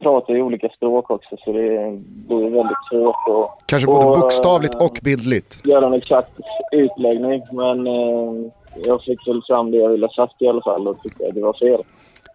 [0.00, 4.74] pratar ju olika språk också så det blir väldigt svårt att Kanske både Och, bokstavligt
[4.74, 5.66] och bildligt.
[5.66, 6.30] göra en exakt
[6.72, 7.42] utläggning.
[7.52, 8.50] Men eh,
[8.86, 11.34] jag fick väl fram det jag ville ha sagt i alla fall och tyckte att
[11.34, 11.82] det var fel.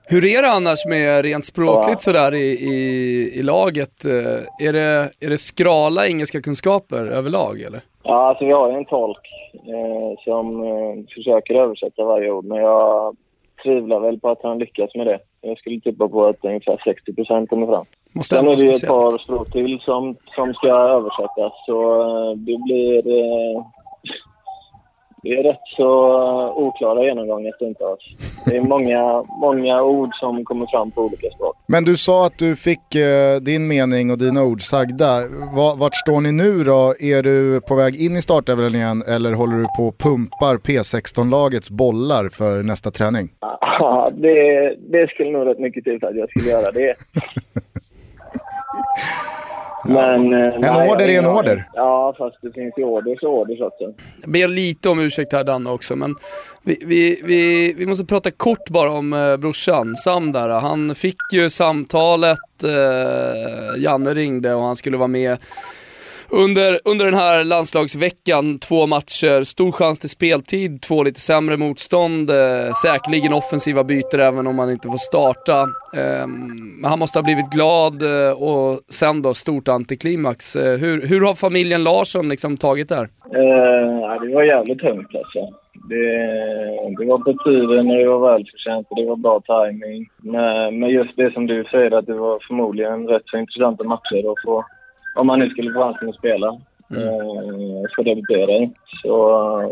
[0.07, 2.11] Hur är det annars med rent språkligt Ja.
[2.11, 4.05] sådär i, i, i laget?
[4.05, 7.81] Eh, Är det, är det skrala engelska kunskaper överlag eller?
[8.03, 12.57] Ja, alltså vi har ju en tolk eh, som eh, försöker översätta varje ord, men
[12.57, 13.15] jag
[13.63, 15.19] tvivlar väl på att han lyckas med det.
[15.41, 17.85] Jag skulle tippa på att ungefär 60 procent kommer fram.
[18.11, 22.31] Måste Sen är det ju ett par språk till som, som ska översättas, så eh,
[22.37, 22.97] det blir...
[23.07, 23.65] Eh,
[25.25, 25.89] det är rätt så
[26.21, 28.01] eh, oklara genomgångar stundtals.
[28.45, 31.55] Det är många, många ord som kommer fram på olika språk.
[31.67, 35.19] Men du sa att du fick eh, din mening och dina ord sagda.
[35.55, 36.93] Va- vart står ni nu då?
[36.99, 41.69] Är du på väg in i startelvan igen eller håller du på och pumpar P16-lagets
[41.69, 43.29] bollar för nästa träning?
[43.61, 46.95] Ja, det, det skulle nog rätt mycket till för att jag skulle göra det.
[49.87, 51.69] Men, eh, En nej, order är en order.
[51.73, 53.93] Ja, fast det finns ju orders och orders också.
[54.21, 56.15] Jag ber lite om ursäkt här Danne också, men
[56.63, 60.49] vi, vi, vi, vi måste prata kort bara om eh, brorsan, Sam där.
[60.49, 65.37] Han fick ju samtalet, eh, Janne ringde och han skulle vara med
[66.43, 72.29] under, under den här landslagsveckan, två matcher, stor chans till speltid, två lite sämre motstånd,
[72.29, 75.59] eh, säkerligen offensiva byten även om man inte får starta.
[75.99, 76.27] Eh,
[76.89, 80.55] han måste ha blivit glad eh, och sen då stort antiklimax.
[80.55, 83.09] Eh, hur, hur har familjen Larsson liksom tagit det här?
[83.41, 85.39] Eh, det var jävligt tungt alltså.
[85.89, 86.07] Det,
[86.97, 90.09] det var på tiden och det var välförtjänt och det var bra timing.
[90.17, 94.31] Men, men just det som du säger att det var förmodligen rätt så intressanta matcher
[94.31, 94.65] att få,
[95.15, 96.47] om man nu skulle få chansen att spela.
[96.91, 98.71] Eh, få debutera i.
[99.01, 99.13] Så,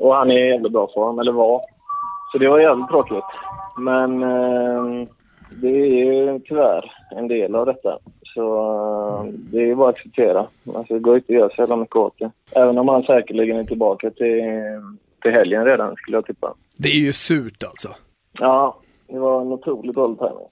[0.02, 1.62] och han är i jävligt bra form, eller var.
[2.32, 3.24] Så det var jävligt tråkigt.
[3.78, 5.08] Men eh,
[5.62, 7.98] det är ju tyvärr en del av detta.
[8.24, 8.58] Så
[9.26, 10.48] eh, det är bara att acceptera.
[10.76, 12.32] Alltså, det går inte att göra så jävla mycket åt det.
[12.52, 14.42] Även om han säkerligen är tillbaka till,
[15.22, 16.54] till helgen redan, skulle jag tippa.
[16.78, 17.90] Det är ju surt alltså.
[18.40, 18.78] Ja,
[19.08, 20.48] det var en otroligt dålig timing.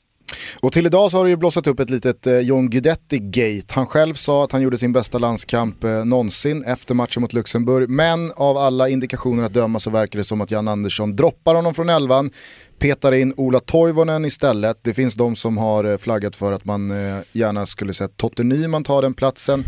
[0.60, 3.74] Och till idag så har det ju blossat upp ett litet eh, John Guidetti-gate.
[3.74, 7.89] Han själv sa att han gjorde sin bästa landskamp eh, någonsin efter matchen mot Luxemburg.
[7.89, 11.74] Men av alla indikationer att döma så verkar det som att Jan Andersson droppar honom
[11.74, 12.32] från elvan,
[12.80, 14.78] petar in Ola Toivonen istället.
[14.82, 16.89] Det finns de som har eh, flaggat för att man
[17.32, 19.64] gärna skulle sett Totte Nyman ta den platsen.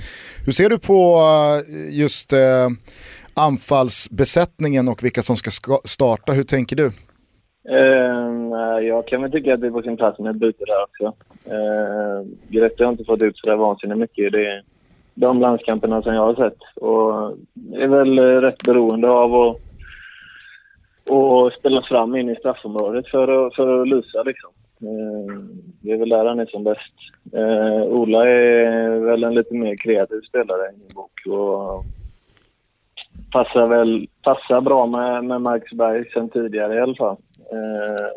[0.46, 1.22] Hur ser du på
[1.90, 2.34] just
[3.34, 5.52] anfallsbesättningen och vilka som ska
[5.86, 6.32] starta?
[6.34, 6.92] Hur tänker du?
[7.70, 10.84] Uh, jag kan väl tycka att det är på sin plats med ett byte där
[10.84, 11.14] också.
[11.46, 14.64] Ehm, uh, Grete har inte fått ut så där vansinnigt mycket i det,
[15.14, 16.58] de landskamperna som jag har sett.
[16.76, 17.38] Och
[17.74, 19.58] är väl eh, rätt beroende av att,
[21.10, 24.50] och spelas fram in i straffområdet för att, för att lusa liksom.
[24.84, 25.40] Uh,
[25.82, 26.94] det är väl där han är som bäst.
[27.36, 31.38] Uh, Ola är väl en lite mer kreativ spelare i min bok.
[31.38, 31.86] Och
[33.34, 37.18] passar väl passar bra med, med Marcus Berg sen tidigare i alla fall.
[37.52, 38.08] Eh,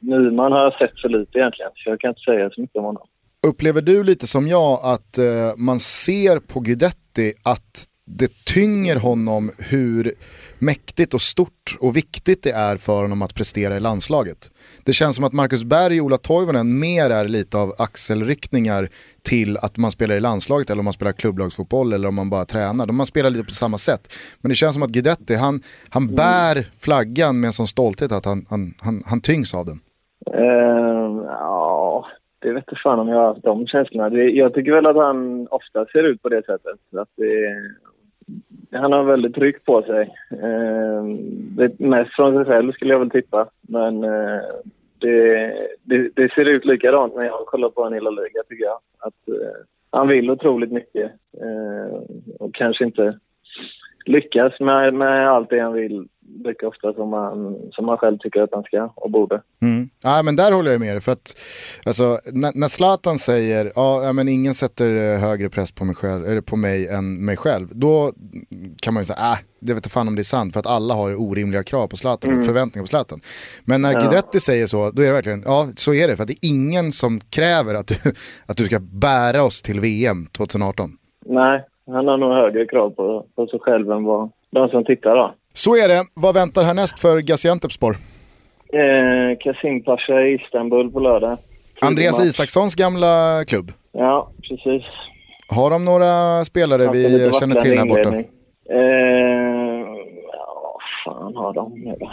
[0.00, 2.84] Nyman har jag sett för lite egentligen, så jag kan inte säga så mycket om
[2.84, 3.06] honom.
[3.46, 9.50] Upplever du lite som jag att eh, man ser på Guidetti att det tynger honom
[9.58, 10.12] hur
[10.58, 14.50] mäktigt och stort och viktigt det är för honom att prestera i landslaget.
[14.84, 18.88] Det känns som att Marcus Berg och Ola Toivonen mer är lite av axelryckningar
[19.22, 22.44] till att man spelar i landslaget eller om man spelar klubblagsfotboll eller om man bara
[22.44, 22.86] tränar.
[22.86, 24.12] De man spelar lite på samma sätt.
[24.40, 28.24] Men det känns som att Guidetti, han, han bär flaggan med en sån stolthet att
[28.24, 29.80] han, han, han, han tyngs av den.
[30.34, 32.06] Eh, ja,
[32.40, 34.10] det vet inte fan om jag har haft de känslorna.
[34.10, 36.78] Det, jag tycker väl att han ofta ser ut på det sättet.
[36.96, 37.54] Att det,
[38.72, 40.02] han har väldigt tryck på sig.
[40.30, 41.04] Eh,
[41.56, 43.48] det mest från sig själv skulle jag väl tippa.
[43.60, 44.40] Men eh,
[44.98, 45.52] det,
[45.82, 48.78] det, det, ser ut likadant när jag kollar på en hela liga tycker jag.
[48.98, 49.58] Att, eh,
[49.90, 52.00] han vill otroligt mycket eh,
[52.38, 53.18] och kanske inte
[54.08, 56.08] lyckas med, med allt det han vill
[56.44, 59.42] lika ofta som man, som man själv tycker att han ska och borde.
[59.62, 59.88] Mm.
[60.02, 61.00] Ja, men där håller jag med dig.
[61.00, 61.36] För att,
[61.86, 66.26] alltså, när, när Zlatan säger ja, men ingen sätter eh, högre press på mig, själv,
[66.26, 67.68] eller på mig än mig själv.
[67.70, 68.12] Då
[68.82, 70.52] kan man ju säga, äh, det vet fan om det är sant.
[70.52, 72.40] För att alla har orimliga krav på Zlatan mm.
[72.40, 73.20] och förväntningar på Zlatan.
[73.64, 74.00] Men när ja.
[74.00, 76.16] Guidetti säger så, då är det verkligen, ja så är det.
[76.16, 77.94] För att det är ingen som kräver att du,
[78.46, 80.92] att du ska bära oss till VM 2018.
[81.26, 85.16] Nej, han har nog högre krav på, på sig själv än vad de som tittar
[85.16, 85.34] då.
[85.52, 86.04] Så är det.
[86.14, 87.96] Vad väntar härnäst för Gaziantepspor?
[88.72, 91.38] Eh, Kasim Pasha i Istanbul på lördag.
[91.80, 93.72] Andreas Isakssons gamla klubb?
[93.92, 94.82] Ja, precis.
[95.48, 98.16] Har de några spelare vi känner till här borta?
[98.70, 98.76] Eh,
[100.32, 102.10] ja, fan har de nu då?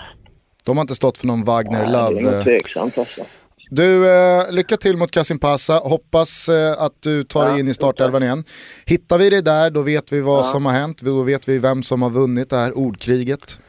[0.65, 2.21] De har inte stått för någon Wagner Nej, Love?
[2.21, 3.21] Det är nog tveksamt alltså.
[3.70, 5.74] Du, eh, lycka till mot Kasim Pasa.
[5.74, 8.43] Hoppas eh, att du tar dig in i startelvan igen.
[8.86, 10.43] Hittar vi dig där, då vet vi vad ja.
[10.43, 11.01] som har hänt.
[11.01, 13.59] Då vet vi vem som har vunnit det här ordkriget.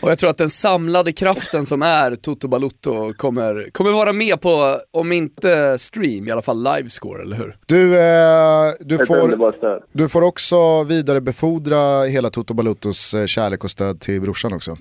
[0.00, 4.40] Och jag tror att den samlade kraften som är Toto Balutto kommer, kommer vara med
[4.40, 7.56] på, om inte stream, i alla fall livescore, eller hur?
[7.66, 14.00] Du, eh, du, får, du får också vidarebefordra hela Toto Baluttos eh, kärlek och stöd
[14.00, 14.76] till brorsan också.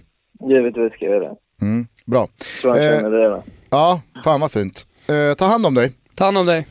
[0.50, 1.66] Givetvis ska jag göra det.
[1.66, 2.28] Mm, bra.
[2.62, 3.44] Tror han känner det va?
[3.72, 4.88] Ja, fan vad fint.
[5.08, 5.92] Eh, ta hand om dig.
[6.16, 6.68] Ta hand om dig.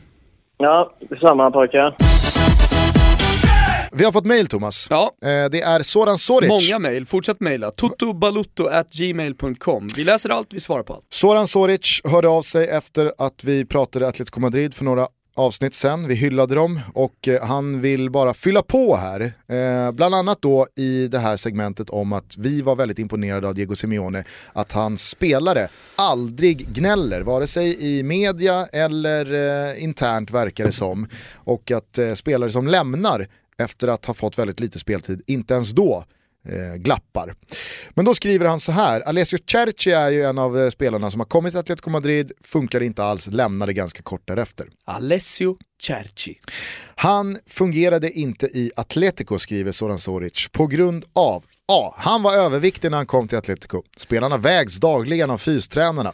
[0.57, 1.95] Ja, detsamma pojkar.
[3.91, 4.87] Vi har fått mail Thomas.
[4.89, 5.11] Ja.
[5.21, 6.49] Eh, det är Soran Soric.
[6.49, 7.71] Många mail, fortsätt mejla.
[7.71, 9.87] totobalutto.gmail.com.
[9.95, 11.05] Vi läser allt, vi svarar på allt.
[11.09, 16.07] Soran Soric hörde av sig efter att vi pratade Atletico Madrid för några avsnitt sen,
[16.07, 19.33] vi hyllade dem och eh, han vill bara fylla på här.
[19.47, 23.55] Eh, bland annat då i det här segmentet om att vi var väldigt imponerade av
[23.55, 24.23] Diego Simeone,
[24.53, 31.07] att hans spelare aldrig gnäller, vare sig i media eller eh, internt verkar det som.
[31.35, 33.27] Och att eh, spelare som lämnar
[33.57, 36.05] efter att ha fått väldigt lite speltid, inte ens då
[36.49, 37.35] eh, glappar.
[37.89, 41.19] Men då skriver han så här, Alessio Cerci är ju en av eh, spelarna som
[41.19, 44.67] har kommit till Atletico Madrid, funkar inte alls, lämnade ganska kort därefter.
[44.85, 46.39] Alessio Cerci.
[46.95, 51.93] Han fungerade inte i Atletico, skriver Soran Soric, på grund av A.
[51.97, 53.83] Han var överviktig när han kom till Atletico.
[53.97, 56.13] Spelarna vägs dagligen av fystränarna.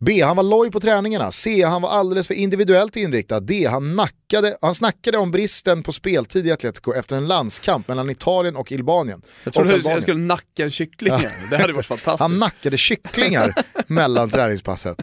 [0.00, 0.22] B.
[0.22, 1.30] Han var loj på träningarna.
[1.30, 1.62] C.
[1.62, 3.40] Han var alldeles för individuellt inriktad.
[3.40, 3.66] D.
[3.70, 8.56] Han, nackade, han snackade om bristen på speltid i Atletico efter en landskamp mellan Italien
[8.56, 9.22] och Albanien.
[9.44, 11.12] Jag trodde du skulle nacka en kyckling.
[11.12, 11.30] Ja.
[11.50, 12.20] Det hade varit fantastiskt.
[12.20, 13.54] Han nackade kycklingar
[13.86, 15.02] mellan träningspasset.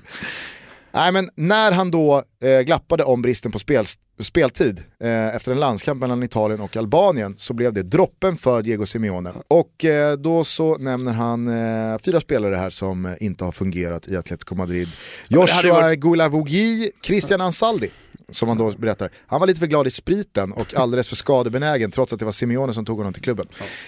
[0.91, 3.85] Nej men när han då eh, glappade om bristen på spel,
[4.19, 8.85] speltid eh, efter en landskamp mellan Italien och Albanien så blev det droppen för Diego
[8.85, 9.31] Simeone.
[9.47, 11.47] Och eh, då så nämner han
[11.93, 14.87] eh, fyra spelare här som inte har fungerat i Atletico Madrid.
[15.27, 17.89] Joshua varit- Goulavogui, Christian Ansaldi.
[18.31, 19.09] Som han då berättar.
[19.27, 22.31] Han var lite för glad i spriten och alldeles för skadebenägen trots att det var
[22.31, 23.47] Simeone som tog honom till klubben.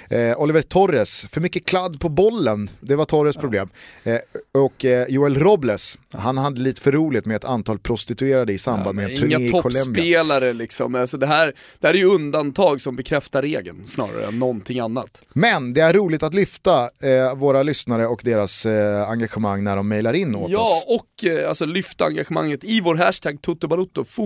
[0.10, 3.70] Eh, Oliver Torres, för mycket kladd på bollen, det var Torres problem.
[4.04, 4.18] Eh,
[4.54, 8.96] och eh, Joel Robles, han hade lite för roligt med ett antal prostituerade i samband
[8.96, 9.84] med en turné Inga i Colombia.
[9.84, 10.96] toppspelare liksom.
[10.96, 15.22] Alltså det, här, det här är ju undantag som bekräftar regeln snarare än någonting annat.
[15.34, 19.88] Men det är roligt att lyfta eh, våra lyssnare och deras eh, engagemang när de
[19.88, 20.86] mejlar in åt Ja, oss.
[20.88, 23.68] och eh, alltså lyfta engagemanget i vår hashtag Toto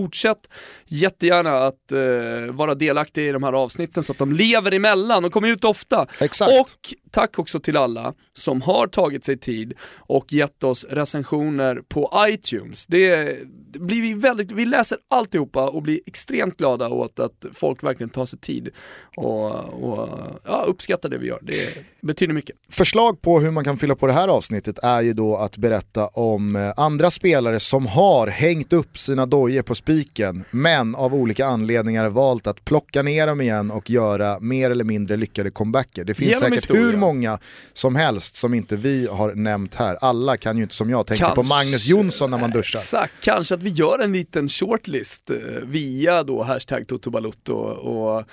[0.06, 0.50] Fortsätt
[0.86, 5.32] jättegärna att eh, vara delaktig i de här avsnitten så att de lever emellan och
[5.32, 6.06] kommer ut ofta.
[6.20, 6.50] Exakt.
[6.50, 12.10] Och tack också till alla som har tagit sig tid och gett oss recensioner på
[12.28, 12.86] iTunes.
[12.86, 13.38] Det,
[13.80, 18.26] blir vi väldigt, vi läser alltihopa och blir extremt glada åt att folk verkligen tar
[18.26, 18.68] sig tid
[19.16, 19.50] och,
[19.84, 20.08] och
[20.44, 21.38] ja, uppskattar det vi gör.
[21.42, 22.56] Det betyder mycket.
[22.68, 26.06] Förslag på hur man kan fylla på det här avsnittet är ju då att berätta
[26.06, 31.46] om eh, andra spelare som har hängt upp sina dojor på spiken men av olika
[31.46, 36.04] anledningar valt att plocka ner dem igen och göra mer eller mindre lyckade comebacker.
[36.04, 36.82] Det finns Genom säkert historia.
[36.82, 37.38] hur många
[37.72, 39.98] som helst som inte vi har nämnt här.
[40.00, 42.78] Alla kan ju inte som jag tänka på Kanske- Magnus Jonsson när man duschar.
[42.78, 48.24] Exakt, kanske att vi gör en liten shortlist eh, via då hashtag Totobalutto och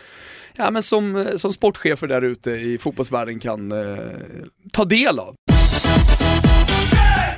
[0.55, 3.97] ja, men som, eh, som sportchefer där ute i fotbollsvärlden kan eh,
[4.71, 5.35] ta del av.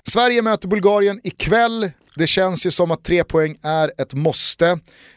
[0.10, 1.92] Sverige möter Bulgarien ikväll.
[2.16, 4.68] Det känns ju som att tre poäng är ett måste.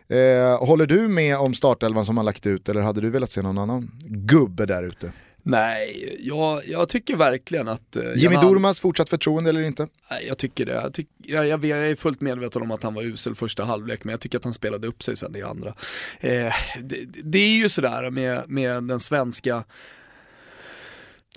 [0.08, 3.42] Eh, håller du med om startelvan som har lagt ut eller hade du velat se
[3.42, 5.12] någon annan gubbe där ute?
[5.50, 7.96] Nej, jag, jag tycker verkligen att...
[7.96, 9.88] eh, Jimmy Durmaz fortsatt förtroende eller inte?
[10.10, 10.72] Nej, jag tycker det.
[10.72, 14.04] Jag, tyck, jag, jag, jag är fullt medveten om att han var usel första halvlek,
[14.04, 15.74] men jag tycker att han spelade upp sig sen i andra.
[16.20, 19.64] Eh, det, det är ju sådär med, med den svenska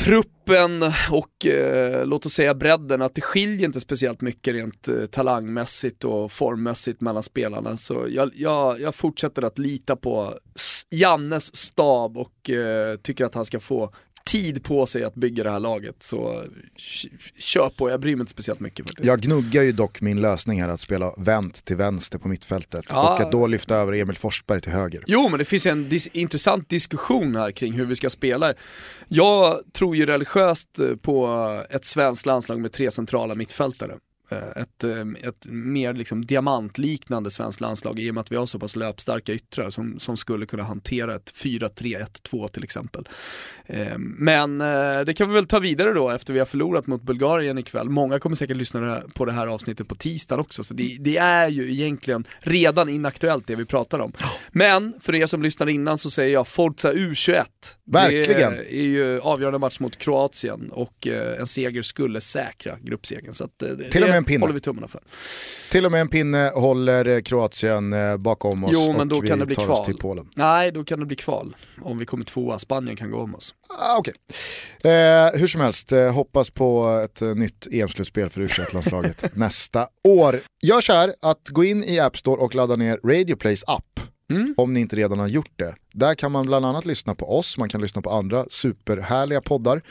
[0.03, 5.05] truppen och eh, låt oss säga bredden, att det skiljer inte speciellt mycket rent eh,
[5.05, 7.77] talangmässigt och formmässigt mellan spelarna.
[7.77, 10.33] Så jag, jag, jag fortsätter att lita på
[10.89, 13.93] Jannes stab och eh, tycker att han ska få
[14.26, 15.95] tid på sig att bygga det här laget.
[15.99, 16.43] Så
[17.39, 19.07] kör på, jag bryr mig inte speciellt mycket faktiskt.
[19.07, 23.13] Jag gnuggar ju dock min lösning här att spela vänt till vänster på mittfältet Ja.
[23.15, 25.03] och att då lyfta över Emil Forsberg till höger.
[25.07, 28.53] Jo, men det finns en dis- intressant diskussion här kring hur vi ska spela.
[29.07, 30.67] Jag tror ju religiöst
[31.01, 31.28] på
[31.69, 33.93] ett svenskt landslag med tre centrala mittfältare.
[34.32, 38.45] Eh, Ett, eh, ett mer liksom diamantliknande svenskt landslag i och med att vi har
[38.45, 43.09] så pass löpstarka yttrar som, som skulle kunna hantera ett 4-3-1-2 till exempel.
[43.65, 44.57] Eh, Men
[45.05, 47.89] det kan vi väl ta vidare då efter vi har förlorat mot Bulgarien ikväll.
[47.89, 51.49] Många kommer säkert lyssna på det här avsnittet på tisdag också, så det, det är
[51.49, 54.13] ju egentligen redan inaktuellt det vi pratar om.
[54.51, 57.45] Men för er som lyssnar innan så säger jag Forza U21.
[57.91, 58.51] Verkligen.
[58.51, 61.07] Det är ju avgörande match mot Kroatien och
[61.39, 63.34] en seger skulle säkra gruppsegern.
[63.34, 64.43] Så att, det, Till och med en pinne.
[64.43, 65.01] håller vi tummarna för.
[65.72, 69.28] Till och med en pinne håller Kroatien eh, bakom oss Jo, men och då vi
[69.28, 69.78] kan det bli tar kval.
[69.80, 70.30] oss till Polen.
[70.36, 71.55] Nej, då kan det bli kval.
[71.82, 73.53] Om vi kommer tvåa, Spanien kan gå om oss.
[73.80, 74.13] Ah, Okej.
[74.84, 79.88] Eh, hur som helst, eh, hoppas på ett eh, nytt EM-slutspel för u landslaget nästa
[80.07, 80.39] år.
[80.61, 83.99] Gör så här att gå in i App Store och ladda ner Radio Plays app.
[84.36, 84.53] Mm.
[84.57, 85.75] Om ni inte redan har gjort det.
[85.93, 89.82] Där kan man bland annat lyssna på oss, man kan lyssna på andra superhärliga poddar.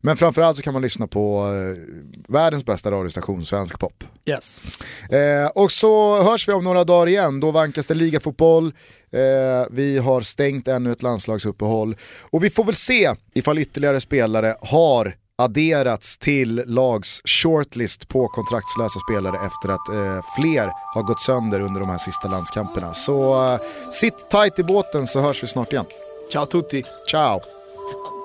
[0.00, 4.04] Men framförallt så kan man lyssna på eh, världens bästa radiostation, Svensk Pop.
[4.28, 4.62] Yes.
[5.10, 8.66] Eh, och så hörs vi om några dagar igen, då vankas det ligafotboll.
[9.12, 11.96] Eh, vi har stängt ännu ett landslagsuppehåll.
[12.20, 19.00] Och vi får väl se ifall ytterligare spelare har adderats till lags shortlist på kontraktslösa
[19.00, 22.94] spelare efter att eh, fler har gått sönder under de här sista landskamperna.
[22.94, 23.60] Så eh,
[23.92, 25.86] sitt tight i båten så hörs vi snart igen.
[26.32, 26.84] Ciao tutti.
[27.10, 27.40] Ciao!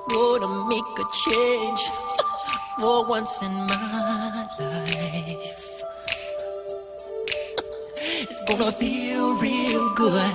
[0.09, 1.81] gonna make a change
[2.79, 5.83] for once in my life.
[8.21, 10.33] It's gonna feel real good.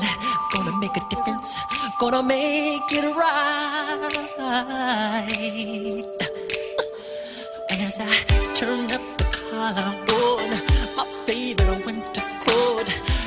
[0.52, 1.54] Gonna make a difference.
[1.98, 3.54] Gonna make it right.
[7.74, 8.06] And as I
[8.54, 10.50] turn up the collar on
[10.96, 12.86] my favorite winter coat,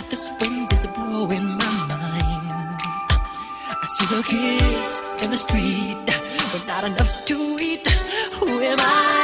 [0.10, 2.80] this wind is blowing my mind.
[2.80, 5.98] I see the kids in the street
[6.54, 7.86] with not enough to eat.
[8.40, 9.17] Who am I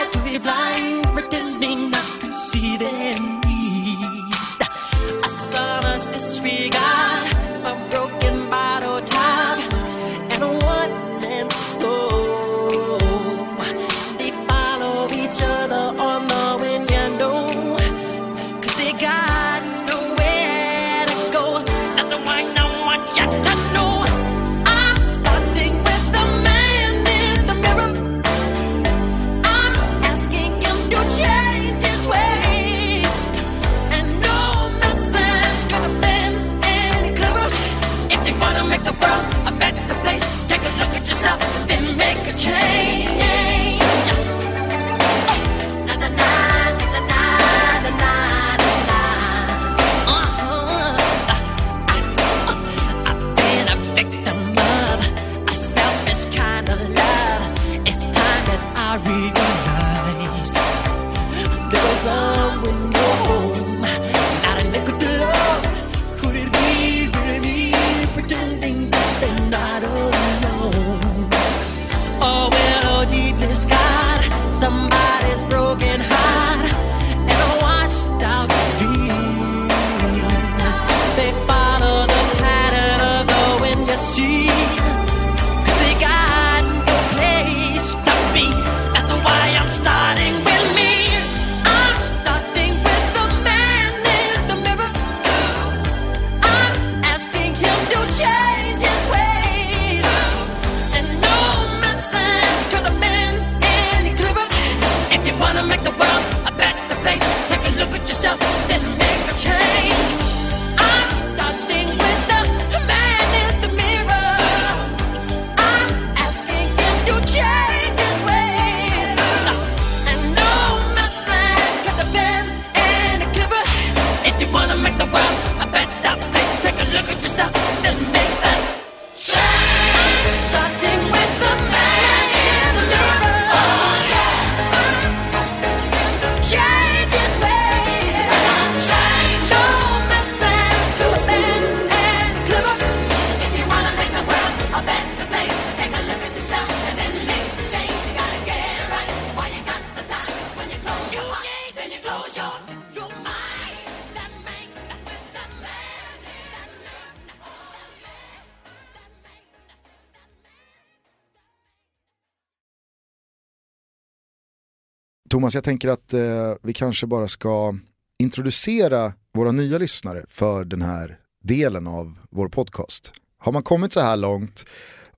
[165.53, 167.75] Thomas, jag tänker att eh, vi kanske bara ska
[168.19, 173.13] introducera våra nya lyssnare för den här delen av vår podcast.
[173.38, 174.65] Har man kommit så här långt,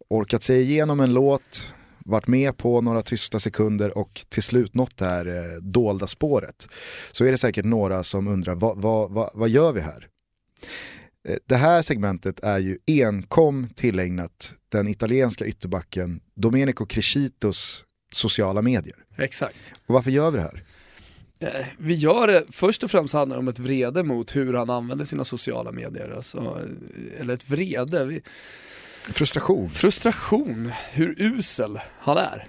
[0.09, 1.73] orkat sig igenom en låt,
[2.05, 6.67] varit med på några tysta sekunder och till slut nått det här eh, dolda spåret
[7.11, 10.07] så är det säkert några som undrar vad, vad, vad, vad gör vi här?
[11.27, 19.04] Eh, Det här segmentet är ju enkom tillägnat den italienska ytterbacken Domenico Crescitos sociala medier.
[19.17, 19.71] Exakt.
[19.85, 20.63] Och varför gör vi det här?
[21.39, 24.69] Eh, Vi gör det, först och främst handlar det om ett vrede mot hur han
[24.69, 26.13] använder sina sociala medier.
[26.15, 28.21] Alltså, eh, eller ett vrede, vi,
[29.03, 29.69] Frustration.
[29.69, 32.43] frustration, hur usel han är.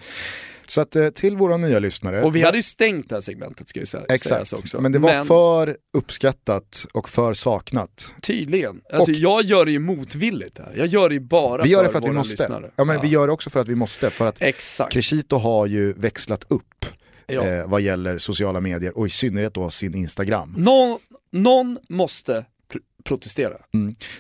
[0.69, 2.23] Så att eh, till våra nya lyssnare.
[2.23, 4.81] Och vi hade ju stängt det här segmentet ska vi säga, Exakt, också.
[4.81, 8.15] men det var för uppskattat och för saknat.
[8.23, 8.81] Tydligen.
[8.93, 10.75] Alltså, Och- jag gör det ju motvilligt här.
[10.77, 12.43] Jag gör det ju bara Vi gör det för för att vi våra måste.
[12.43, 12.71] lyssnare.
[12.77, 14.11] Ja, men Vi gör det också för att vi måste.
[14.11, 14.93] För att Exakt.
[14.93, 16.87] Crescito har ju växlat upp
[17.27, 17.47] Ja.
[17.47, 20.55] eh, vad gäller sociala medier och i synnerhet då sin Instagram.
[20.57, 20.99] Någon,
[21.33, 22.33] någon måste
[22.73, 23.55] pr- protestera.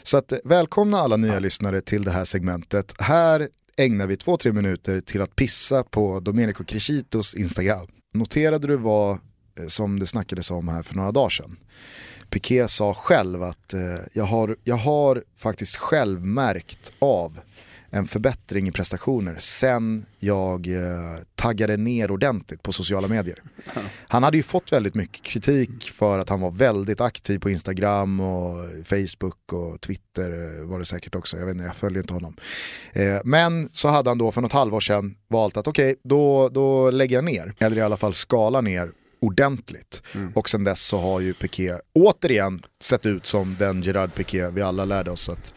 [0.02, 2.94] Så att, eh, välkomna alla nya lyssnare till det här segmentet.
[2.98, 7.86] Här ägnar vi två-tre minuter till att pissa på Domenico Crescitos Instagram.
[8.14, 9.10] Noterade du vad
[9.58, 11.56] eh, som det snackades om här för några dagar sedan?
[12.30, 13.80] Piqué sa själv att eh,
[14.12, 17.40] jag, har, jag har faktiskt själv märkt av
[17.96, 23.42] en förbättring i prestationer sen jag eh, taggade ner ordentligt på sociala medier.
[24.08, 28.20] Han hade ju fått väldigt mycket kritik för att han var väldigt aktiv på Instagram
[28.20, 32.14] och Facebook och Twitter eh, var det säkert också, jag vet inte, jag följer inte
[32.14, 32.36] honom.
[32.92, 36.90] Eh, men så hade han då för något halvår sedan valt att okej, då, då
[36.90, 40.02] lägger jag ner, eller i alla fall skala ner ordentligt.
[40.34, 44.62] Och sen dess så har ju Piqué återigen sett ut som den Gerard Piqué vi
[44.62, 45.54] alla lärde oss att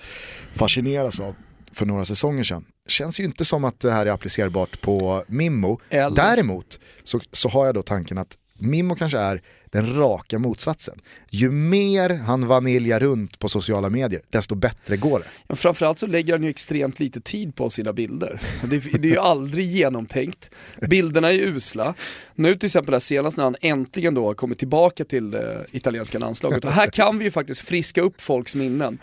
[0.53, 1.35] fascineras av
[1.73, 2.65] för några säsonger sedan.
[2.87, 5.79] Känns ju inte som att det här är applicerbart på Mimmo.
[5.89, 9.41] Eller- Däremot så, så har jag då tanken att Mimmo kanske är
[9.71, 10.99] den raka motsatsen.
[11.31, 15.55] Ju mer han vaniljar runt på sociala medier, desto bättre går det.
[15.55, 18.41] Framförallt så lägger han ju extremt lite tid på sina bilder.
[18.63, 20.49] Det, det är ju aldrig genomtänkt.
[20.89, 21.93] Bilderna är usla.
[22.35, 26.19] Nu till exempel här senast när han äntligen då har kommit tillbaka till det italienska
[26.19, 26.65] landslaget.
[26.65, 28.97] Och här kan vi ju faktiskt friska upp folks minnen.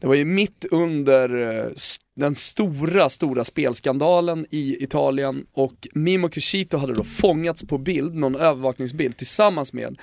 [0.00, 1.64] Det var ju mitt under eh,
[2.20, 8.36] den stora, stora spelskandalen i Italien och Mimo Crescito hade då fångats på bild, någon
[8.36, 9.98] övervakningsbild, tillsammans med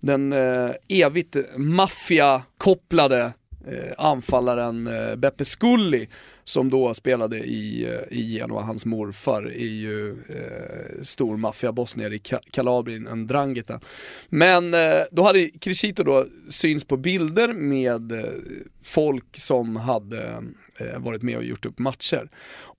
[0.00, 3.32] den eh, evigt maffiakopplade
[3.66, 6.08] eh, anfallaren eh, Beppe Sculli
[6.44, 12.14] som då spelade i, eh, i Genoa, hans morfar är ju eh, stor maffiaboss nere
[12.14, 13.80] i Ka- Kalabrien, en drangita.
[14.28, 18.24] Men eh, då hade Crescito då syns på bilder med eh,
[18.82, 20.40] folk som hade eh,
[20.78, 22.30] Eh, varit med och gjort upp matcher.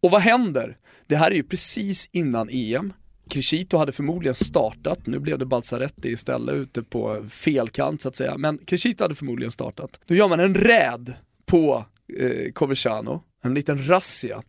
[0.01, 0.77] Och vad händer?
[1.07, 2.93] Det här är ju precis innan EM.
[3.29, 8.15] Crescito hade förmodligen startat, nu blev det Balzaretti istället ute på fel kant så att
[8.15, 9.99] säga, men Crescito hade förmodligen startat.
[10.05, 11.13] Då gör man en räd
[11.45, 11.85] på
[12.19, 14.43] eh, Coverciano, en liten razzia.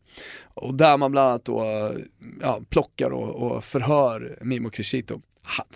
[0.54, 1.92] Och där man bland annat då
[2.42, 5.20] ja, plockar och, och förhör Mimo Crescito.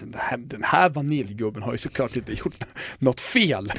[0.01, 2.65] Den här, den här vaniljgubben har ju såklart inte gjort
[2.99, 3.73] något fel.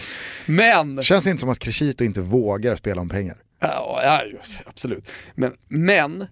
[0.46, 3.38] Men Känns det inte som att Crescito inte vågar spela om pengar?
[3.62, 4.22] Ja,
[4.66, 5.10] absolut.
[5.36, 6.26] Men, men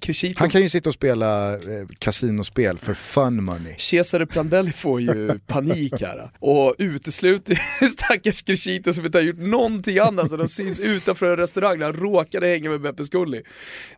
[0.00, 3.74] Crescito, Han kan ju sitta och spela eh, kasinospel för fun money.
[3.78, 7.54] Cesare Prandelli får ju panik här och utesluter
[7.86, 11.86] stackars Crescito som inte har gjort någonting annat så de syns utanför en restaurang när
[11.86, 13.42] han råkade hänga med Beppe Scully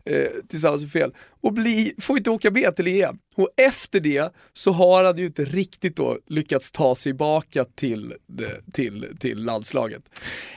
[0.05, 1.11] eh, tillsammans med fel
[1.41, 3.17] och bli, får inte åka med till EM.
[3.35, 8.13] Och efter det så har han ju inte riktigt då lyckats ta sig tillbaka till,
[8.73, 10.01] till, till landslaget.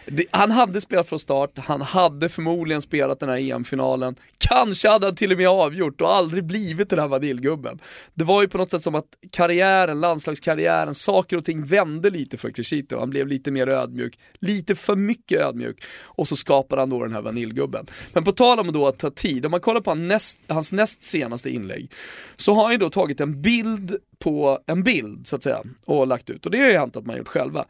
[0.07, 5.07] Det, han hade spelat från start, han hade förmodligen spelat den här EM-finalen, kanske hade
[5.07, 7.79] han till och med avgjort och aldrig blivit den här vaniljgubben.
[8.15, 12.37] Det var ju på något sätt som att karriären, landslagskarriären, saker och ting vände lite
[12.37, 12.99] för Crescito.
[12.99, 17.13] Han blev lite mer ödmjuk, lite för mycket ödmjuk och så skapade han då den
[17.13, 17.87] här vaniljgubben.
[18.13, 20.73] Men på tal om då att ta tid, om man kollar på hans näst, hans
[20.73, 21.93] näst senaste inlägg
[22.37, 26.07] så har han ju då tagit en bild på en bild så att säga och
[26.07, 27.65] lagt ut och det har ju hänt att man gjort själva.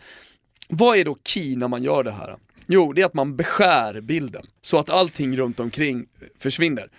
[0.69, 2.37] Vad är då key när man gör det här?
[2.67, 6.07] Jo, det är att man beskär bilden så att allting runt omkring
[6.39, 6.91] försvinner.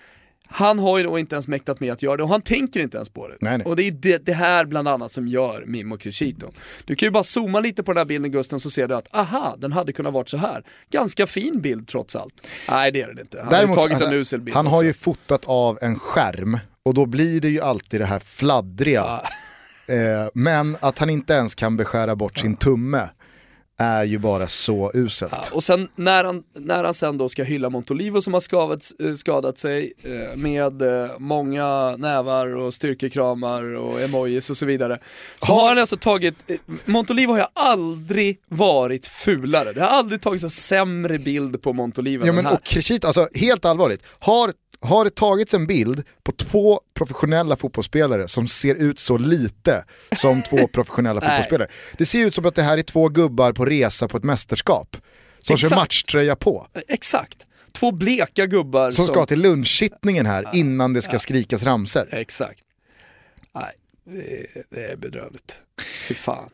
[0.47, 2.97] Han har ju då inte ens mäktat med att göra det och han tänker inte
[2.97, 3.37] ens på det.
[3.41, 3.67] Nej, nej.
[3.67, 6.51] Och det är det, det här bland annat som gör Mimo Crescito.
[6.85, 9.15] Du kan ju bara zooma lite på den här bilden Gusten så ser du att
[9.15, 10.63] aha, den hade kunnat varit så här.
[10.89, 12.47] Ganska fin bild trots allt.
[12.69, 13.41] Nej det är den inte.
[13.43, 14.85] Han har ju tagit alltså, en usel bild han har också.
[14.85, 19.21] ju fotat av en skärm och då blir det ju alltid det här fladdriga.
[19.87, 23.09] Eh, men att han inte ens kan beskära bort sin tumme
[23.77, 25.31] är ju bara så uselt.
[25.31, 28.91] Ja, och sen när han, när han sen då ska hylla Montolivo som har skadat,
[29.03, 34.99] eh, skadat sig eh, med eh, många nävar och styrkekramar och emojis och så vidare.
[35.39, 36.55] Så Har- har han alltså tagit, eh,
[36.85, 39.73] Montolivo har ju aldrig varit fulare.
[39.73, 42.59] Det har aldrig tagits en sämre bild på Montolivo Ja, än men, den här.
[42.59, 44.53] och Crescito, alltså helt allvarligt, har,
[44.85, 49.85] har det tagits en bild på två professionella fotbollsspelare som ser ut så lite
[50.15, 51.67] som två professionella fotbollsspelare?
[51.97, 54.97] Det ser ut som att det här är två gubbar på resa på ett mästerskap.
[55.39, 55.81] Som kör Exakt.
[55.81, 56.67] matchtröja på.
[56.87, 57.47] Exakt.
[57.71, 62.07] Två bleka gubbar Som ska till lunchsittningen här innan det ska skrikas ramser.
[62.11, 62.61] Exakt.
[63.55, 63.71] Nej,
[64.03, 65.61] det, det är bedrövligt.
[66.07, 66.49] Fy fan.